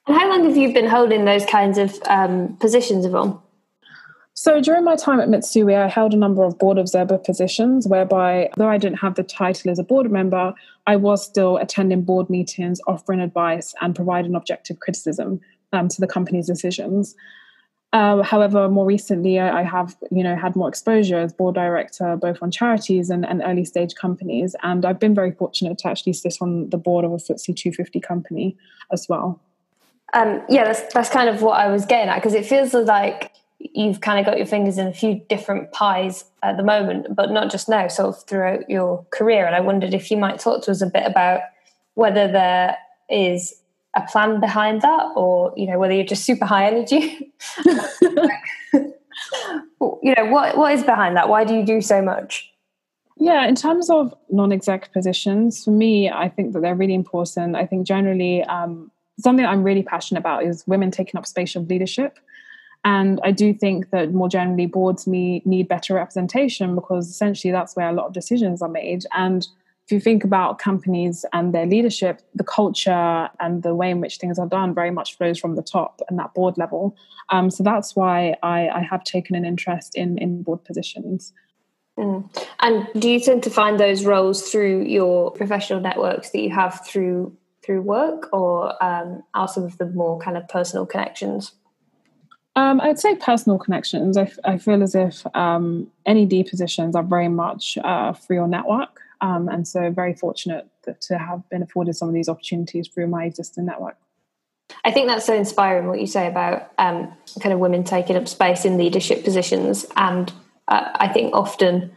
And 0.06 0.16
how 0.16 0.28
long 0.30 0.44
have 0.44 0.56
you 0.56 0.72
been 0.72 0.88
holding 0.88 1.26
those 1.26 1.44
kinds 1.44 1.76
of 1.76 1.94
um, 2.08 2.56
positions, 2.56 3.04
Yvonne? 3.04 3.38
So 4.40 4.60
during 4.60 4.84
my 4.84 4.94
time 4.94 5.18
at 5.18 5.28
Mitsui, 5.28 5.74
I 5.74 5.88
held 5.88 6.14
a 6.14 6.16
number 6.16 6.44
of 6.44 6.60
board 6.60 6.78
observer 6.78 7.18
positions 7.18 7.88
whereby, 7.88 8.50
though 8.56 8.68
I 8.68 8.78
didn't 8.78 9.00
have 9.00 9.16
the 9.16 9.24
title 9.24 9.68
as 9.68 9.80
a 9.80 9.82
board 9.82 10.12
member, 10.12 10.54
I 10.86 10.94
was 10.94 11.24
still 11.24 11.56
attending 11.56 12.02
board 12.02 12.30
meetings, 12.30 12.80
offering 12.86 13.18
advice, 13.18 13.74
and 13.80 13.96
providing 13.96 14.36
objective 14.36 14.78
criticism 14.78 15.40
um, 15.72 15.88
to 15.88 16.00
the 16.00 16.06
company's 16.06 16.46
decisions. 16.46 17.16
Uh, 17.92 18.22
however, 18.22 18.68
more 18.68 18.86
recently, 18.86 19.40
I, 19.40 19.62
I, 19.62 19.62
have 19.64 19.96
you 20.12 20.22
know 20.22 20.36
had 20.36 20.54
more 20.54 20.68
exposure 20.68 21.18
as 21.18 21.32
board 21.32 21.56
director 21.56 22.14
both 22.14 22.40
on 22.40 22.52
charities 22.52 23.10
and, 23.10 23.26
and, 23.26 23.42
early 23.44 23.64
stage 23.64 23.96
companies, 23.96 24.54
and 24.62 24.84
I've 24.84 25.00
been 25.00 25.16
very 25.16 25.32
fortunate 25.32 25.78
to 25.78 25.88
actually 25.88 26.12
sit 26.12 26.36
on 26.40 26.70
the 26.70 26.78
board 26.78 27.04
of 27.04 27.10
a 27.10 27.16
FTSE 27.16 27.56
250 27.56 27.98
company 27.98 28.56
as 28.92 29.08
well. 29.08 29.40
Um, 30.14 30.42
yeah, 30.48 30.62
that's 30.62 30.94
that's 30.94 31.10
kind 31.10 31.28
of 31.28 31.42
what 31.42 31.58
I 31.58 31.68
was 31.72 31.86
getting 31.86 32.08
at 32.08 32.22
because 32.22 32.34
it 32.34 32.46
feels 32.46 32.72
like 32.72 33.32
you've 33.58 34.00
kind 34.00 34.18
of 34.18 34.26
got 34.26 34.36
your 34.36 34.46
fingers 34.46 34.78
in 34.78 34.86
a 34.86 34.92
few 34.92 35.20
different 35.28 35.72
pies 35.72 36.24
at 36.42 36.56
the 36.56 36.62
moment, 36.62 37.14
but 37.14 37.30
not 37.30 37.50
just 37.50 37.68
now, 37.68 37.88
sort 37.88 38.08
of 38.08 38.24
throughout 38.24 38.68
your 38.70 39.04
career. 39.10 39.46
And 39.46 39.54
I 39.54 39.60
wondered 39.60 39.94
if 39.94 40.10
you 40.10 40.16
might 40.16 40.38
talk 40.38 40.62
to 40.64 40.70
us 40.70 40.80
a 40.80 40.86
bit 40.86 41.04
about 41.04 41.40
whether 41.94 42.30
there 42.30 42.76
is 43.10 43.54
a 43.96 44.02
plan 44.02 44.40
behind 44.40 44.82
that 44.82 45.12
or, 45.16 45.52
you 45.56 45.66
know, 45.66 45.78
whether 45.78 45.92
you're 45.92 46.04
just 46.04 46.24
super 46.24 46.44
high 46.44 46.66
energy. 46.66 47.32
you 50.02 50.14
know, 50.14 50.26
what 50.26 50.56
what 50.56 50.72
is 50.72 50.84
behind 50.84 51.16
that? 51.16 51.28
Why 51.28 51.44
do 51.44 51.54
you 51.54 51.64
do 51.64 51.80
so 51.80 52.00
much? 52.00 52.52
Yeah, 53.20 53.48
in 53.48 53.56
terms 53.56 53.90
of 53.90 54.14
non-exec 54.30 54.92
positions, 54.92 55.64
for 55.64 55.72
me, 55.72 56.08
I 56.08 56.28
think 56.28 56.52
that 56.52 56.60
they're 56.60 56.76
really 56.76 56.94
important. 56.94 57.56
I 57.56 57.66
think 57.66 57.84
generally, 57.84 58.44
um, 58.44 58.92
something 59.18 59.44
I'm 59.44 59.64
really 59.64 59.82
passionate 59.82 60.20
about 60.20 60.44
is 60.44 60.64
women 60.68 60.92
taking 60.92 61.18
up 61.18 61.26
space 61.26 61.56
of 61.56 61.68
leadership. 61.68 62.20
And 62.84 63.20
I 63.24 63.32
do 63.32 63.52
think 63.52 63.90
that 63.90 64.12
more 64.12 64.28
generally, 64.28 64.66
boards 64.66 65.06
need 65.06 65.68
better 65.68 65.94
representation 65.94 66.74
because 66.74 67.08
essentially 67.08 67.52
that's 67.52 67.76
where 67.76 67.88
a 67.88 67.92
lot 67.92 68.06
of 68.06 68.12
decisions 68.12 68.62
are 68.62 68.68
made. 68.68 69.04
And 69.12 69.46
if 69.88 69.92
you 69.92 70.00
think 70.00 70.22
about 70.22 70.58
companies 70.58 71.24
and 71.32 71.54
their 71.54 71.64
leadership, 71.64 72.20
the 72.34 72.44
culture 72.44 73.30
and 73.40 73.62
the 73.62 73.74
way 73.74 73.90
in 73.90 74.00
which 74.00 74.18
things 74.18 74.38
are 74.38 74.46
done 74.46 74.74
very 74.74 74.90
much 74.90 75.16
flows 75.16 75.38
from 75.38 75.56
the 75.56 75.62
top 75.62 76.02
and 76.08 76.18
that 76.18 76.34
board 76.34 76.58
level. 76.58 76.94
Um, 77.30 77.50
so 77.50 77.62
that's 77.62 77.96
why 77.96 78.36
I, 78.42 78.68
I, 78.68 78.82
have 78.82 79.02
taken 79.02 79.34
an 79.34 79.46
interest 79.46 79.96
in, 79.96 80.18
in 80.18 80.42
board 80.42 80.62
positions. 80.62 81.32
Mm. 81.98 82.28
And 82.60 82.86
do 82.98 83.10
you 83.10 83.18
tend 83.18 83.42
to 83.44 83.50
find 83.50 83.80
those 83.80 84.04
roles 84.04 84.50
through 84.50 84.82
your 84.82 85.30
professional 85.30 85.80
networks 85.80 86.30
that 86.30 86.40
you 86.40 86.50
have 86.50 86.86
through 86.86 87.34
through 87.64 87.82
work, 87.82 88.32
or 88.32 88.82
um, 88.82 89.22
are 89.34 89.48
some 89.48 89.64
of 89.64 89.76
the 89.76 89.86
more 89.86 90.18
kind 90.20 90.36
of 90.36 90.48
personal 90.48 90.86
connections? 90.86 91.52
Um, 92.58 92.80
I'd 92.80 92.98
say 92.98 93.14
personal 93.14 93.56
connections. 93.56 94.16
I, 94.16 94.22
f- 94.22 94.38
I 94.44 94.58
feel 94.58 94.82
as 94.82 94.96
if 94.96 95.24
um, 95.36 95.86
NED 96.04 96.48
positions 96.50 96.96
are 96.96 97.04
very 97.04 97.28
much 97.28 97.78
uh, 97.84 98.12
through 98.14 98.34
your 98.34 98.48
network. 98.48 99.00
Um, 99.20 99.48
and 99.48 99.66
so 99.66 99.92
very 99.92 100.12
fortunate 100.12 100.66
that, 100.84 101.00
to 101.02 101.18
have 101.18 101.48
been 101.50 101.62
afforded 101.62 101.94
some 101.94 102.08
of 102.08 102.14
these 102.14 102.28
opportunities 102.28 102.88
through 102.88 103.06
my 103.06 103.26
existing 103.26 103.64
network. 103.64 103.96
I 104.84 104.90
think 104.90 105.06
that's 105.06 105.24
so 105.24 105.34
inspiring 105.34 105.86
what 105.86 106.00
you 106.00 106.08
say 106.08 106.26
about 106.26 106.72
um, 106.78 107.12
kind 107.40 107.52
of 107.52 107.60
women 107.60 107.84
taking 107.84 108.16
up 108.16 108.26
space 108.26 108.64
in 108.64 108.76
leadership 108.76 109.22
positions. 109.22 109.86
And 109.94 110.32
uh, 110.66 110.90
I 110.96 111.06
think 111.06 111.36
often 111.36 111.92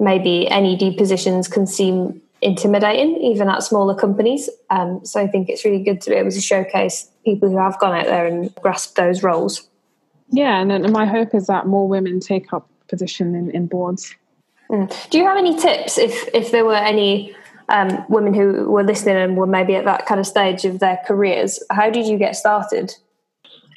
maybe 0.00 0.46
NED 0.46 0.96
positions 0.96 1.46
can 1.46 1.66
seem 1.66 2.22
intimidating, 2.40 3.16
even 3.18 3.50
at 3.50 3.62
smaller 3.62 3.94
companies. 3.94 4.48
Um, 4.70 5.04
so 5.04 5.20
I 5.20 5.26
think 5.26 5.50
it's 5.50 5.62
really 5.62 5.82
good 5.82 6.00
to 6.00 6.10
be 6.10 6.16
able 6.16 6.30
to 6.30 6.40
showcase 6.40 7.10
people 7.22 7.50
who 7.50 7.58
have 7.58 7.78
gone 7.78 7.94
out 7.94 8.06
there 8.06 8.24
and 8.24 8.54
grasped 8.54 8.96
those 8.96 9.22
roles. 9.22 9.68
Yeah, 10.30 10.60
and, 10.60 10.72
and 10.72 10.92
my 10.92 11.06
hope 11.06 11.34
is 11.34 11.46
that 11.46 11.66
more 11.66 11.88
women 11.88 12.20
take 12.20 12.52
up 12.52 12.68
position 12.88 13.34
in, 13.34 13.50
in 13.50 13.66
boards. 13.66 14.14
Mm. 14.70 15.10
Do 15.10 15.18
you 15.18 15.24
have 15.24 15.36
any 15.36 15.56
tips 15.58 15.98
if 15.98 16.28
if 16.34 16.50
there 16.50 16.64
were 16.64 16.74
any 16.74 17.34
um, 17.68 18.04
women 18.08 18.34
who 18.34 18.70
were 18.70 18.84
listening 18.84 19.16
and 19.16 19.36
were 19.36 19.46
maybe 19.46 19.74
at 19.74 19.84
that 19.84 20.06
kind 20.06 20.20
of 20.20 20.26
stage 20.26 20.64
of 20.64 20.80
their 20.80 21.00
careers? 21.06 21.62
How 21.70 21.90
did 21.90 22.06
you 22.06 22.18
get 22.18 22.36
started? 22.36 22.94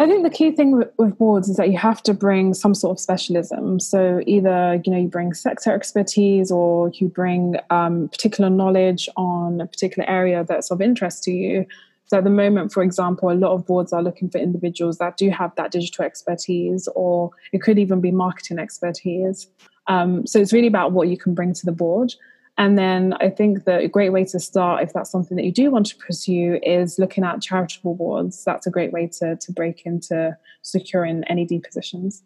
I 0.01 0.07
think 0.07 0.23
the 0.23 0.29
key 0.29 0.51
thing 0.51 0.77
with, 0.77 0.89
with, 0.97 1.17
boards 1.17 1.49
is 1.49 1.57
that 1.57 1.69
you 1.69 1.77
have 1.77 2.01
to 2.03 2.13
bring 2.13 2.53
some 2.53 2.73
sort 2.73 2.97
of 2.97 3.01
specialism. 3.01 3.81
So 3.81 4.21
either 4.25 4.81
you 4.85 4.91
know 4.91 4.97
you 4.97 5.09
bring 5.09 5.33
sector 5.33 5.73
expertise 5.73 6.51
or 6.51 6.89
you 6.95 7.09
bring 7.09 7.57
um, 7.69 8.07
particular 8.07 8.49
knowledge 8.49 9.09
on 9.17 9.61
a 9.61 9.67
particular 9.67 10.09
area 10.09 10.45
that's 10.47 10.71
of 10.71 10.81
interest 10.81 11.23
to 11.23 11.31
you. 11.31 11.65
So 12.09 12.17
at 12.17 12.23
the 12.23 12.31
moment, 12.31 12.73
for 12.73 12.81
example, 12.81 13.29
a 13.29 13.33
lot 13.33 13.51
of 13.51 13.67
boards 13.67 13.93
are 13.93 14.01
looking 14.01 14.31
for 14.31 14.39
individuals 14.39 14.97
that 14.97 15.15
do 15.15 15.29
have 15.29 15.55
that 15.55 15.71
digital 15.71 16.05
expertise, 16.05 16.89
or 16.95 17.29
it 17.51 17.61
could 17.61 17.77
even 17.77 18.01
be 18.01 18.11
marketing 18.11 18.57
expertise. 18.57 19.47
Um, 19.85 20.25
so 20.25 20.39
it's 20.39 20.51
really 20.51 20.67
about 20.67 20.91
what 20.91 21.07
you 21.07 21.17
can 21.17 21.35
bring 21.35 21.53
to 21.53 21.65
the 21.67 21.71
board. 21.71 22.15
And 22.57 22.79
then 22.79 23.13
I 23.21 23.29
think 23.29 23.65
that 23.65 23.83
a 23.83 23.87
great 23.87 24.11
way 24.11 24.25
to 24.25 24.39
start, 24.39 24.81
if 24.81 24.91
that's 24.91 25.11
something 25.11 25.37
that 25.37 25.45
you 25.45 25.51
do 25.51 25.69
want 25.69 25.85
to 25.85 25.97
pursue, 25.97 26.59
is 26.63 26.97
looking 26.97 27.23
at 27.23 27.43
charitable 27.43 27.93
boards. 27.93 28.43
That's 28.43 28.65
a 28.65 28.71
great 28.71 28.91
way 28.91 29.05
to, 29.19 29.35
to 29.35 29.51
break 29.51 29.85
into 29.85 30.35
securing 30.63 31.23
NED 31.29 31.61
positions. 31.63 32.23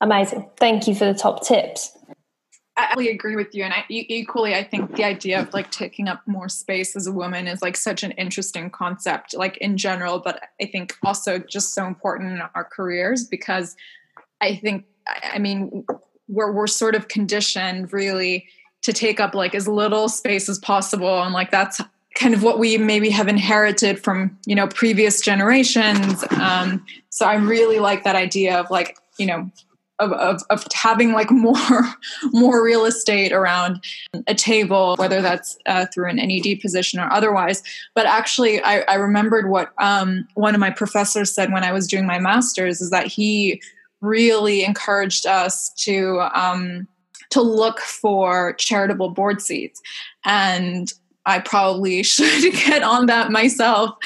Amazing. 0.00 0.50
Thank 0.56 0.88
you 0.88 0.96
for 0.96 1.04
the 1.04 1.14
top 1.14 1.46
tips. 1.46 1.96
I 2.96 3.02
agree 3.04 3.36
with 3.36 3.54
you. 3.54 3.64
And 3.64 3.72
I, 3.72 3.84
equally, 3.88 4.54
I 4.54 4.64
think 4.64 4.96
the 4.96 5.04
idea 5.04 5.40
of 5.40 5.52
like 5.52 5.70
taking 5.70 6.08
up 6.08 6.22
more 6.26 6.48
space 6.48 6.96
as 6.96 7.06
a 7.06 7.12
woman 7.12 7.46
is 7.46 7.62
like 7.62 7.76
such 7.76 8.02
an 8.02 8.12
interesting 8.12 8.70
concept, 8.70 9.34
like 9.34 9.56
in 9.58 9.76
general, 9.76 10.18
but 10.18 10.40
I 10.60 10.66
think 10.66 10.96
also 11.04 11.38
just 11.38 11.74
so 11.74 11.86
important 11.86 12.32
in 12.32 12.42
our 12.54 12.64
careers 12.64 13.24
because 13.24 13.76
I 14.40 14.56
think, 14.56 14.84
I 15.22 15.38
mean, 15.38 15.84
we're, 16.28 16.52
we're 16.52 16.66
sort 16.66 16.94
of 16.94 17.08
conditioned 17.08 17.92
really 17.92 18.46
to 18.82 18.92
take 18.92 19.20
up 19.20 19.34
like 19.34 19.54
as 19.54 19.68
little 19.68 20.08
space 20.08 20.48
as 20.48 20.58
possible 20.58 21.22
and 21.22 21.34
like 21.34 21.50
that's 21.50 21.80
kind 22.14 22.34
of 22.34 22.42
what 22.42 22.58
we 22.58 22.76
maybe 22.78 23.10
have 23.10 23.28
inherited 23.28 24.02
from 24.02 24.36
you 24.46 24.54
know 24.54 24.66
previous 24.66 25.20
generations 25.20 26.24
um, 26.32 26.84
so 27.10 27.26
i 27.26 27.34
really 27.34 27.78
like 27.78 28.04
that 28.04 28.16
idea 28.16 28.58
of 28.58 28.70
like 28.70 28.96
you 29.18 29.26
know 29.26 29.50
of, 30.00 30.12
of, 30.12 30.42
of 30.50 30.64
having 30.72 31.12
like 31.12 31.30
more 31.30 31.94
more 32.32 32.64
real 32.64 32.84
estate 32.84 33.32
around 33.32 33.84
a 34.26 34.34
table 34.34 34.96
whether 34.96 35.22
that's 35.22 35.56
uh, 35.66 35.86
through 35.94 36.08
an 36.08 36.16
ned 36.16 36.60
position 36.60 36.98
or 36.98 37.10
otherwise 37.12 37.62
but 37.94 38.06
actually 38.06 38.62
i, 38.62 38.80
I 38.80 38.94
remembered 38.94 39.48
what 39.48 39.72
um, 39.78 40.26
one 40.34 40.54
of 40.54 40.60
my 40.60 40.70
professors 40.70 41.32
said 41.32 41.52
when 41.52 41.64
i 41.64 41.72
was 41.72 41.86
doing 41.86 42.06
my 42.06 42.18
master's 42.18 42.80
is 42.80 42.90
that 42.90 43.06
he 43.06 43.60
really 44.00 44.64
encouraged 44.64 45.26
us 45.26 45.70
to 45.74 46.20
um, 46.34 46.88
to 47.30 47.40
look 47.40 47.80
for 47.80 48.52
charitable 48.54 49.10
board 49.10 49.40
seats. 49.40 49.80
And 50.24 50.92
I 51.26 51.38
probably 51.40 52.02
should 52.02 52.52
get 52.52 52.82
on 52.82 53.06
that 53.06 53.30
myself. 53.30 53.96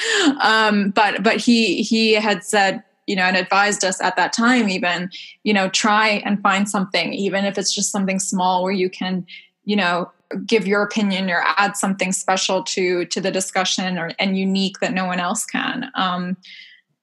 Um, 0.41 0.91
but 0.91 1.23
but 1.23 1.37
he 1.37 1.83
he 1.83 2.13
had 2.13 2.43
said, 2.43 2.83
you 3.07 3.15
know, 3.15 3.23
and 3.23 3.37
advised 3.37 3.83
us 3.83 4.01
at 4.01 4.15
that 4.15 4.33
time 4.33 4.69
even, 4.69 5.09
you 5.43 5.53
know, 5.53 5.69
try 5.69 6.21
and 6.25 6.41
find 6.41 6.69
something, 6.69 7.13
even 7.13 7.45
if 7.45 7.57
it's 7.57 7.73
just 7.73 7.91
something 7.91 8.19
small 8.19 8.63
where 8.63 8.71
you 8.71 8.89
can, 8.89 9.25
you 9.63 9.75
know, 9.75 10.11
give 10.45 10.67
your 10.67 10.81
opinion 10.81 11.29
or 11.29 11.43
add 11.57 11.77
something 11.77 12.11
special 12.11 12.63
to 12.63 13.05
to 13.05 13.21
the 13.21 13.31
discussion 13.31 13.97
or 13.97 14.11
and 14.19 14.37
unique 14.37 14.79
that 14.79 14.93
no 14.93 15.05
one 15.05 15.19
else 15.19 15.45
can. 15.45 15.91
Um, 15.95 16.37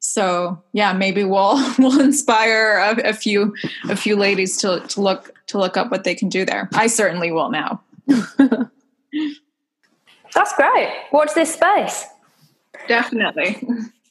so 0.00 0.60
yeah, 0.72 0.92
maybe 0.92 1.24
we'll 1.24 1.56
we'll 1.78 2.00
inspire 2.00 2.78
a, 2.78 3.10
a 3.10 3.12
few 3.12 3.54
a 3.88 3.96
few 3.96 4.16
ladies 4.16 4.56
to 4.58 4.80
to 4.88 5.00
look 5.00 5.34
to 5.46 5.58
look 5.58 5.76
up 5.76 5.90
what 5.90 6.04
they 6.04 6.14
can 6.14 6.28
do 6.28 6.44
there. 6.44 6.68
I 6.74 6.86
certainly 6.88 7.32
will 7.32 7.50
now. 7.50 7.80
That's 10.34 10.54
great. 10.54 10.88
Watch 11.12 11.34
this 11.34 11.54
space. 11.54 12.06
Definitely. 12.88 13.62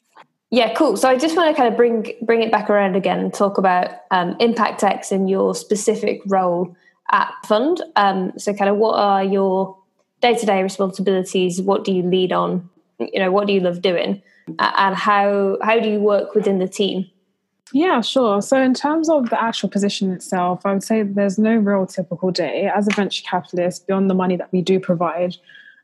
Yeah, 0.51 0.73
cool. 0.73 0.97
So 0.97 1.07
I 1.07 1.17
just 1.17 1.37
want 1.37 1.49
to 1.49 1.59
kind 1.59 1.71
of 1.71 1.77
bring 1.77 2.13
bring 2.21 2.43
it 2.43 2.51
back 2.51 2.69
around 2.69 2.97
again 2.97 3.19
and 3.19 3.33
talk 3.33 3.57
about 3.57 3.89
um, 4.11 4.35
and 4.39 5.29
your 5.29 5.55
specific 5.55 6.21
role 6.27 6.75
at 7.11 7.33
Fund. 7.45 7.81
Um, 7.95 8.33
so, 8.37 8.53
kind 8.53 8.69
of, 8.69 8.75
what 8.75 8.95
are 8.99 9.23
your 9.23 9.77
day 10.21 10.35
to 10.35 10.45
day 10.45 10.61
responsibilities? 10.61 11.61
What 11.61 11.85
do 11.85 11.93
you 11.93 12.03
lead 12.03 12.33
on? 12.33 12.69
You 12.99 13.19
know, 13.19 13.31
what 13.31 13.47
do 13.47 13.53
you 13.53 13.61
love 13.61 13.81
doing? 13.81 14.21
And 14.59 14.95
how 14.95 15.57
how 15.63 15.79
do 15.79 15.89
you 15.89 15.99
work 15.99 16.35
within 16.35 16.59
the 16.59 16.67
team? 16.67 17.09
Yeah, 17.73 18.01
sure. 18.01 18.41
So, 18.41 18.61
in 18.61 18.73
terms 18.73 19.09
of 19.09 19.29
the 19.29 19.41
actual 19.41 19.69
position 19.69 20.11
itself, 20.11 20.65
I 20.65 20.73
would 20.73 20.83
say 20.83 21.03
there's 21.03 21.39
no 21.39 21.55
real 21.55 21.85
typical 21.85 22.29
day. 22.29 22.69
As 22.75 22.87
a 22.87 22.91
venture 22.93 23.23
capitalist, 23.23 23.87
beyond 23.87 24.09
the 24.09 24.15
money 24.15 24.35
that 24.35 24.51
we 24.51 24.61
do 24.61 24.81
provide 24.81 25.37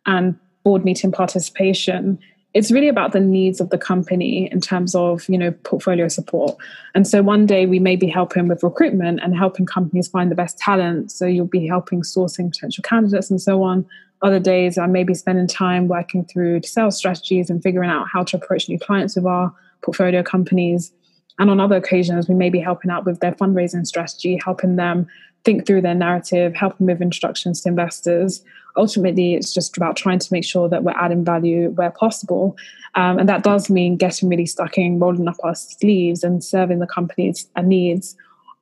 and 0.06 0.38
board 0.64 0.84
meeting 0.84 1.14
participation, 1.14 2.20
it's 2.54 2.72
really 2.72 2.88
about 2.88 3.12
the 3.12 3.20
needs 3.20 3.60
of 3.62 3.70
the 3.70 3.78
company 3.78 4.50
in 4.52 4.62
terms 4.62 4.96
of 4.96 5.28
you 5.30 5.38
know 5.38 5.52
portfolio 5.64 6.08
support. 6.08 6.58
And 6.96 7.08
so 7.08 7.22
one 7.22 7.46
day 7.46 7.66
we 7.66 7.80
may 7.80 7.96
be 7.96 8.08
helping 8.08 8.48
with 8.48 8.64
recruitment 8.64 9.20
and 9.22 9.38
helping 9.38 9.66
companies 9.66 10.08
find 10.08 10.32
the 10.32 10.36
best 10.36 10.58
talent. 10.58 11.12
So 11.12 11.26
you'll 11.26 11.46
be 11.46 11.68
helping 11.68 12.02
sourcing 12.02 12.52
potential 12.52 12.84
candidates 12.84 13.30
and 13.30 13.42
so 13.42 13.64
on. 13.64 13.86
Other 14.24 14.40
days 14.40 14.80
i 14.80 14.88
may 14.88 15.04
be 15.04 15.14
spending 15.14 15.48
time 15.48 15.88
working 15.88 16.26
through 16.26 16.64
sales 16.64 16.98
strategies 16.98 17.50
and 17.52 17.62
figuring 17.62 17.90
out 17.90 18.08
how 18.12 18.24
to 18.24 18.38
approach 18.38 18.68
new 18.68 18.80
clients 18.80 19.16
with 19.16 19.26
our 19.26 19.54
portfolio 19.82 20.24
companies 20.24 20.92
and 21.40 21.50
on 21.50 21.60
other 21.60 21.76
occasions, 21.76 22.28
we 22.28 22.36
may 22.36 22.50
be 22.50 22.60
helping 22.60 22.92
out 22.92 23.06
with 23.06 23.20
their 23.20 23.34
fundraising 23.34 23.86
strategy, 23.86 24.40
helping 24.44 24.76
them 24.76 25.08
think 25.44 25.66
through 25.66 25.82
their 25.82 25.96
narrative, 25.96 26.56
helping 26.56 26.88
with 26.88 27.02
introductions 27.02 27.62
to 27.62 27.70
investors. 27.70 28.44
Ultimately, 28.76 29.34
it's 29.34 29.54
just 29.54 29.78
about 29.78 29.96
trying 29.96 30.20
to 30.20 30.28
make 30.32 30.44
sure 30.44 30.68
that 30.68 30.84
we're 30.84 30.92
adding 30.92 31.24
value 31.24 31.70
where 31.70 31.92
possible. 31.92 32.58
Um, 32.96 33.20
and 33.20 33.30
that 33.30 33.44
does 33.44 33.70
mean 33.70 33.98
getting 33.98 34.30
really 34.30 34.46
stuck 34.46 34.78
in, 34.78 35.00
rolling 35.00 35.28
up 35.28 35.38
our 35.44 35.56
sleeves, 35.56 36.24
and 36.24 36.44
serving 36.44 36.80
the 36.80 36.88
company's 36.88 37.48
needs 37.64 38.16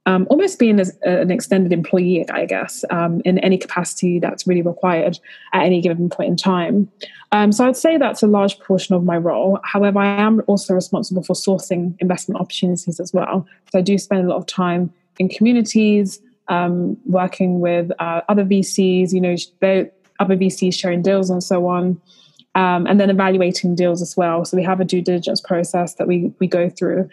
um, 0.06 0.28
almost 0.30 0.60
being 0.60 0.80
as 0.80 0.96
an 1.02 1.32
extended 1.32 1.74
employee, 1.74 2.30
I 2.30 2.46
guess, 2.46 2.86
um, 2.91 3.22
in 3.26 3.39
any 3.39 3.58
capacity 3.58 4.20
that's 4.20 4.46
really 4.46 4.62
required 4.62 5.20
at 5.52 5.63
any 5.63 5.82
given 5.82 6.10
point 6.10 6.30
in 6.30 6.38
time. 6.38 6.91
Um, 7.32 7.52
so 7.52 7.68
I'd 7.68 7.76
say 7.76 7.98
that's 7.98 8.22
a 8.22 8.28
large 8.28 8.60
portion 8.60 8.94
of 8.94 9.04
my 9.04 9.18
role. 9.18 9.60
However, 9.63 10.00
I 10.00 10.22
am 10.22 10.44
also 10.46 10.76
responsible 10.76 11.24
for 11.24 11.34
sourcing 11.34 11.96
investment 12.00 12.39
opportunities 12.39 13.00
as 13.00 13.13
well. 13.13 13.48
So 13.72 13.80
I 13.80 13.82
do 13.82 13.98
spend 13.98 14.26
a 14.26 14.30
lot 14.30 14.38
of 14.38 14.46
time 14.46 14.94
in 15.18 15.28
communities, 15.28 16.22
um, 16.50 16.98
working 17.06 17.60
with 17.60 17.91
uh, 18.00 18.22
other 18.30 18.46
VCs, 18.46 19.12
you 19.12 19.22
know, 19.22 19.36
other 20.20 20.38
VCs 20.38 20.76
sharing 20.76 21.02
deals 21.02 21.32
and 21.32 21.44
so 21.44 21.68
on. 21.68 22.00
Um, 22.54 22.88
and 22.88 23.02
then 23.02 23.10
evaluating 23.10 23.76
deals 23.76 24.02
as 24.02 24.15
well. 24.15 24.46
So 24.46 24.56
we 24.56 24.63
have 24.63 24.80
a 24.80 24.86
due 24.86 25.02
diligence 25.02 25.41
process 25.41 25.96
that 25.96 26.08
we 26.08 26.32
we 26.39 26.48
go 26.48 26.70
through 26.70 27.10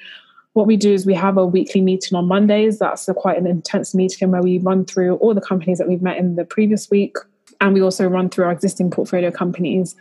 what 0.54 0.66
we 0.66 0.76
do 0.76 0.92
is 0.92 1.06
we 1.06 1.14
have 1.14 1.38
a 1.38 1.46
weekly 1.46 1.80
meeting 1.80 2.16
on 2.16 2.26
Mondays. 2.26 2.78
That's 2.78 3.08
a, 3.08 3.14
quite 3.14 3.38
an 3.38 3.46
intense 3.46 3.94
meeting 3.94 4.30
where 4.30 4.42
we 4.42 4.58
run 4.58 4.84
through 4.84 5.16
all 5.16 5.34
the 5.34 5.40
companies 5.40 5.78
that 5.78 5.88
we've 5.88 6.02
met 6.02 6.18
in 6.18 6.36
the 6.36 6.44
previous 6.44 6.90
week, 6.90 7.16
and 7.60 7.74
we 7.74 7.80
also 7.80 8.06
run 8.06 8.28
through 8.28 8.46
our 8.46 8.52
existing 8.52 8.90
portfolio 8.90 9.30
companies. 9.30 9.94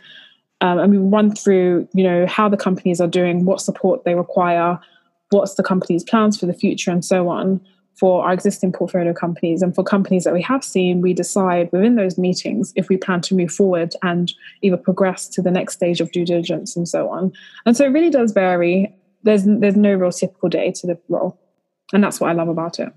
Um, 0.60 0.78
and 0.78 0.92
we 0.92 0.98
run 0.98 1.34
through, 1.34 1.88
you 1.92 2.04
know, 2.04 2.26
how 2.26 2.48
the 2.48 2.56
companies 2.56 3.00
are 3.00 3.08
doing, 3.08 3.44
what 3.44 3.60
support 3.60 4.04
they 4.04 4.14
require, 4.14 4.78
what's 5.30 5.54
the 5.54 5.62
company's 5.62 6.04
plans 6.04 6.38
for 6.38 6.46
the 6.46 6.54
future, 6.54 6.90
and 6.90 7.04
so 7.04 7.28
on 7.28 7.60
for 7.94 8.24
our 8.24 8.32
existing 8.32 8.72
portfolio 8.72 9.12
companies. 9.12 9.60
And 9.60 9.74
for 9.74 9.84
companies 9.84 10.24
that 10.24 10.32
we 10.32 10.42
have 10.42 10.64
seen, 10.64 11.00
we 11.00 11.12
decide 11.12 11.70
within 11.72 11.96
those 11.96 12.16
meetings 12.16 12.72
if 12.74 12.88
we 12.88 12.96
plan 12.96 13.20
to 13.22 13.34
move 13.34 13.52
forward 13.52 13.94
and 14.02 14.32
either 14.62 14.76
progress 14.76 15.28
to 15.28 15.42
the 15.42 15.50
next 15.50 15.74
stage 15.74 16.00
of 16.00 16.10
due 16.10 16.24
diligence 16.24 16.74
and 16.74 16.88
so 16.88 17.10
on. 17.10 17.32
And 17.66 17.76
so 17.76 17.84
it 17.84 17.88
really 17.88 18.10
does 18.10 18.32
vary 18.32 18.94
there's 19.22 19.44
there's 19.44 19.76
no 19.76 19.94
real 19.94 20.12
typical 20.12 20.48
day 20.48 20.72
to 20.72 20.86
the 20.86 20.98
role, 21.08 21.38
and 21.92 22.02
that's 22.02 22.20
what 22.20 22.30
I 22.30 22.32
love 22.32 22.48
about 22.48 22.78
it. 22.78 22.92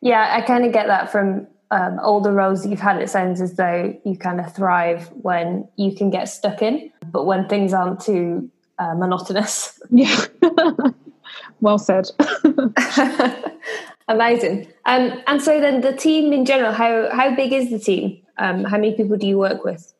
Yeah, 0.00 0.34
I 0.36 0.40
kind 0.42 0.64
of 0.64 0.72
get 0.72 0.86
that 0.86 1.10
from 1.10 1.46
um, 1.70 1.98
all 1.98 2.20
the 2.20 2.30
roles 2.32 2.62
that 2.62 2.68
you've 2.68 2.80
had. 2.80 3.00
It 3.00 3.10
sounds 3.10 3.40
as 3.40 3.56
though 3.56 3.96
you 4.04 4.16
kind 4.16 4.40
of 4.40 4.54
thrive 4.54 5.08
when 5.12 5.68
you 5.76 5.94
can 5.94 6.10
get 6.10 6.28
stuck 6.28 6.62
in, 6.62 6.90
but 7.10 7.24
when 7.24 7.48
things 7.48 7.72
aren't 7.72 8.00
too 8.00 8.50
uh, 8.78 8.94
monotonous. 8.94 9.80
Yeah, 9.90 10.26
well 11.60 11.78
said. 11.78 12.10
Amazing. 14.08 14.68
Um, 14.84 15.22
and 15.26 15.40
so 15.40 15.60
then 15.60 15.80
the 15.80 15.94
team 15.94 16.32
in 16.32 16.44
general, 16.44 16.72
how 16.72 17.08
how 17.10 17.34
big 17.34 17.52
is 17.52 17.70
the 17.70 17.78
team? 17.78 18.20
Um, 18.36 18.64
how 18.64 18.76
many 18.76 18.94
people 18.94 19.16
do 19.16 19.26
you 19.26 19.38
work 19.38 19.64
with? 19.64 19.93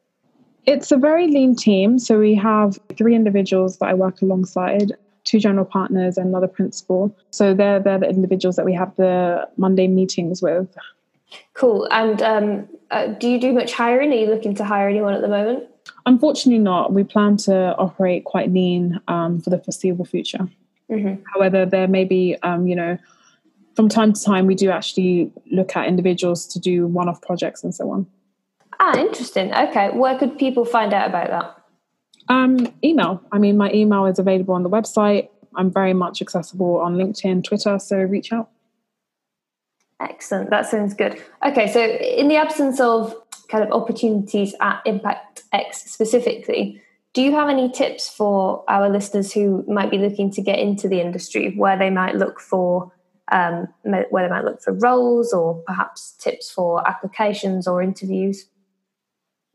It's 0.66 0.90
a 0.90 0.96
very 0.96 1.28
lean 1.28 1.54
team. 1.54 1.98
So 1.98 2.18
we 2.18 2.34
have 2.34 2.78
three 2.96 3.14
individuals 3.14 3.78
that 3.78 3.86
I 3.86 3.94
work 3.94 4.22
alongside, 4.22 4.92
two 5.24 5.38
general 5.38 5.64
partners 5.64 6.16
and 6.16 6.28
another 6.28 6.48
principal. 6.48 7.14
So 7.30 7.54
they're 7.54 7.80
they're 7.80 7.98
the 7.98 8.08
individuals 8.08 8.56
that 8.56 8.64
we 8.64 8.74
have 8.74 8.94
the 8.96 9.48
Monday 9.56 9.88
meetings 9.88 10.42
with. 10.42 10.68
Cool. 11.54 11.88
And 11.90 12.22
um, 12.22 12.68
uh, 12.90 13.08
do 13.08 13.28
you 13.28 13.40
do 13.40 13.52
much 13.52 13.72
hiring? 13.72 14.12
Are 14.12 14.16
you 14.16 14.26
looking 14.26 14.54
to 14.56 14.64
hire 14.64 14.88
anyone 14.88 15.14
at 15.14 15.20
the 15.20 15.28
moment? 15.28 15.64
Unfortunately, 16.06 16.58
not. 16.58 16.92
We 16.92 17.04
plan 17.04 17.36
to 17.38 17.74
operate 17.76 18.24
quite 18.24 18.52
lean 18.52 19.00
um, 19.08 19.40
for 19.40 19.50
the 19.50 19.58
foreseeable 19.58 20.04
future. 20.04 20.48
Mm-hmm. 20.90 21.22
However, 21.34 21.66
there 21.66 21.88
may 21.88 22.04
be, 22.04 22.36
um, 22.42 22.66
you 22.66 22.76
know, 22.76 22.98
from 23.74 23.88
time 23.88 24.12
to 24.12 24.22
time, 24.22 24.46
we 24.46 24.54
do 24.54 24.70
actually 24.70 25.32
look 25.50 25.76
at 25.76 25.88
individuals 25.88 26.46
to 26.48 26.58
do 26.60 26.86
one 26.86 27.08
off 27.08 27.20
projects 27.22 27.64
and 27.64 27.74
so 27.74 27.90
on. 27.90 28.06
Ah, 28.80 28.98
interesting. 28.98 29.54
Okay. 29.54 29.90
Where 29.90 30.18
could 30.18 30.38
people 30.38 30.64
find 30.64 30.92
out 30.92 31.08
about 31.08 31.28
that? 31.30 31.64
Um, 32.28 32.72
email. 32.82 33.20
I 33.32 33.38
mean, 33.38 33.56
my 33.56 33.70
email 33.72 34.06
is 34.06 34.18
available 34.18 34.54
on 34.54 34.62
the 34.62 34.70
website. 34.70 35.28
I'm 35.56 35.70
very 35.70 35.94
much 35.94 36.20
accessible 36.22 36.80
on 36.80 36.96
LinkedIn, 36.96 37.44
Twitter, 37.44 37.78
so 37.78 37.96
reach 37.98 38.32
out. 38.32 38.50
Excellent. 40.00 40.50
That 40.50 40.66
sounds 40.66 40.94
good. 40.94 41.22
Okay, 41.46 41.70
so 41.70 41.80
in 41.80 42.28
the 42.28 42.36
absence 42.36 42.80
of 42.80 43.14
kind 43.48 43.62
of 43.62 43.70
opportunities 43.70 44.54
at 44.60 44.82
Impact 44.84 45.44
X 45.52 45.90
specifically, 45.92 46.80
do 47.12 47.22
you 47.22 47.32
have 47.32 47.48
any 47.48 47.70
tips 47.70 48.08
for 48.08 48.64
our 48.68 48.90
listeners 48.90 49.32
who 49.32 49.64
might 49.68 49.90
be 49.90 49.98
looking 49.98 50.30
to 50.32 50.42
get 50.42 50.58
into 50.58 50.88
the 50.88 51.00
industry, 51.00 51.54
where 51.56 51.78
they 51.78 51.90
might 51.90 52.16
look 52.16 52.40
for 52.40 52.90
um, 53.32 53.68
where 53.82 54.04
they 54.10 54.28
might 54.28 54.44
look 54.44 54.60
for 54.60 54.72
roles, 54.72 55.32
or 55.32 55.62
perhaps 55.66 56.12
tips 56.18 56.50
for 56.50 56.86
applications 56.88 57.68
or 57.68 57.80
interviews? 57.80 58.46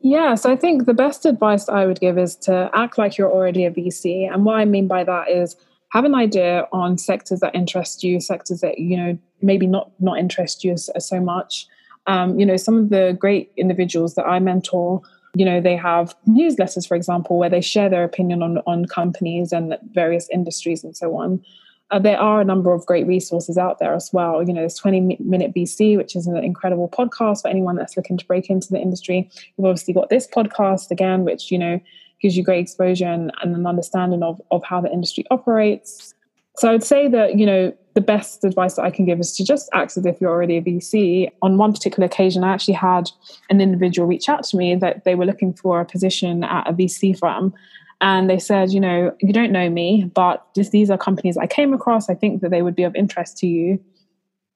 Yeah, 0.00 0.34
so 0.34 0.50
I 0.50 0.56
think 0.56 0.86
the 0.86 0.94
best 0.94 1.26
advice 1.26 1.68
I 1.68 1.84
would 1.84 2.00
give 2.00 2.16
is 2.16 2.34
to 2.36 2.70
act 2.72 2.96
like 2.96 3.18
you're 3.18 3.30
already 3.30 3.66
a 3.66 3.70
VC. 3.70 4.32
And 4.32 4.44
what 4.44 4.56
I 4.56 4.64
mean 4.64 4.88
by 4.88 5.04
that 5.04 5.28
is 5.28 5.56
have 5.92 6.04
an 6.04 6.14
idea 6.14 6.66
on 6.72 6.96
sectors 6.96 7.40
that 7.40 7.54
interest 7.54 8.02
you, 8.02 8.18
sectors 8.18 8.60
that, 8.60 8.78
you 8.78 8.96
know, 8.96 9.18
maybe 9.42 9.66
not 9.66 9.90
not 10.00 10.18
interest 10.18 10.64
you 10.64 10.76
so 10.76 11.20
much. 11.20 11.66
Um, 12.06 12.38
you 12.38 12.46
know, 12.46 12.56
some 12.56 12.78
of 12.78 12.88
the 12.88 13.16
great 13.18 13.52
individuals 13.58 14.14
that 14.14 14.24
I 14.24 14.38
mentor, 14.38 15.02
you 15.34 15.44
know, 15.44 15.60
they 15.60 15.76
have 15.76 16.14
newsletters, 16.26 16.88
for 16.88 16.94
example, 16.94 17.38
where 17.38 17.50
they 17.50 17.60
share 17.60 17.90
their 17.90 18.04
opinion 18.04 18.42
on, 18.42 18.58
on 18.66 18.86
companies 18.86 19.52
and 19.52 19.76
various 19.92 20.28
industries 20.30 20.82
and 20.82 20.96
so 20.96 21.14
on 21.16 21.42
uh, 21.90 21.98
there 21.98 22.18
are 22.18 22.40
a 22.40 22.44
number 22.44 22.72
of 22.72 22.86
great 22.86 23.06
resources 23.06 23.58
out 23.58 23.78
there 23.78 23.94
as 23.94 24.12
well. 24.12 24.42
You 24.42 24.52
know, 24.52 24.60
there's 24.60 24.76
20 24.76 25.18
Minute 25.20 25.52
VC, 25.54 25.96
which 25.96 26.14
is 26.14 26.26
an 26.26 26.36
incredible 26.36 26.88
podcast 26.88 27.42
for 27.42 27.48
anyone 27.48 27.76
that's 27.76 27.96
looking 27.96 28.16
to 28.16 28.26
break 28.26 28.48
into 28.48 28.68
the 28.70 28.78
industry. 28.78 29.28
You've 29.56 29.66
obviously 29.66 29.94
got 29.94 30.08
this 30.08 30.26
podcast 30.26 30.90
again, 30.90 31.24
which, 31.24 31.50
you 31.50 31.58
know, 31.58 31.80
gives 32.20 32.36
you 32.36 32.44
great 32.44 32.60
exposure 32.60 33.06
and, 33.06 33.32
and 33.42 33.56
an 33.56 33.66
understanding 33.66 34.22
of, 34.22 34.40
of 34.50 34.62
how 34.64 34.80
the 34.80 34.92
industry 34.92 35.24
operates. 35.30 36.14
So 36.56 36.68
I 36.68 36.72
would 36.72 36.84
say 36.84 37.08
that, 37.08 37.38
you 37.38 37.46
know, 37.46 37.72
the 37.94 38.00
best 38.00 38.44
advice 38.44 38.74
that 38.74 38.82
I 38.82 38.90
can 38.90 39.04
give 39.04 39.18
is 39.18 39.34
to 39.36 39.44
just 39.44 39.68
act 39.72 39.96
as 39.96 40.06
if 40.06 40.20
you're 40.20 40.30
already 40.30 40.58
a 40.58 40.62
VC. 40.62 41.30
On 41.42 41.56
one 41.58 41.72
particular 41.72 42.06
occasion, 42.06 42.44
I 42.44 42.52
actually 42.52 42.74
had 42.74 43.10
an 43.48 43.60
individual 43.60 44.06
reach 44.06 44.28
out 44.28 44.44
to 44.44 44.56
me 44.56 44.76
that 44.76 45.04
they 45.04 45.14
were 45.14 45.26
looking 45.26 45.52
for 45.52 45.80
a 45.80 45.84
position 45.84 46.44
at 46.44 46.68
a 46.68 46.72
VC 46.72 47.18
firm 47.18 47.52
and 48.00 48.30
they 48.30 48.38
said, 48.38 48.72
you 48.72 48.80
know, 48.80 49.14
you 49.20 49.32
don't 49.32 49.52
know 49.52 49.68
me, 49.68 50.10
but 50.14 50.46
just 50.54 50.72
these 50.72 50.90
are 50.90 50.96
companies 50.96 51.36
I 51.36 51.46
came 51.46 51.74
across. 51.74 52.08
I 52.08 52.14
think 52.14 52.40
that 52.40 52.50
they 52.50 52.62
would 52.62 52.74
be 52.74 52.84
of 52.84 52.94
interest 52.94 53.36
to 53.38 53.46
you. 53.46 53.78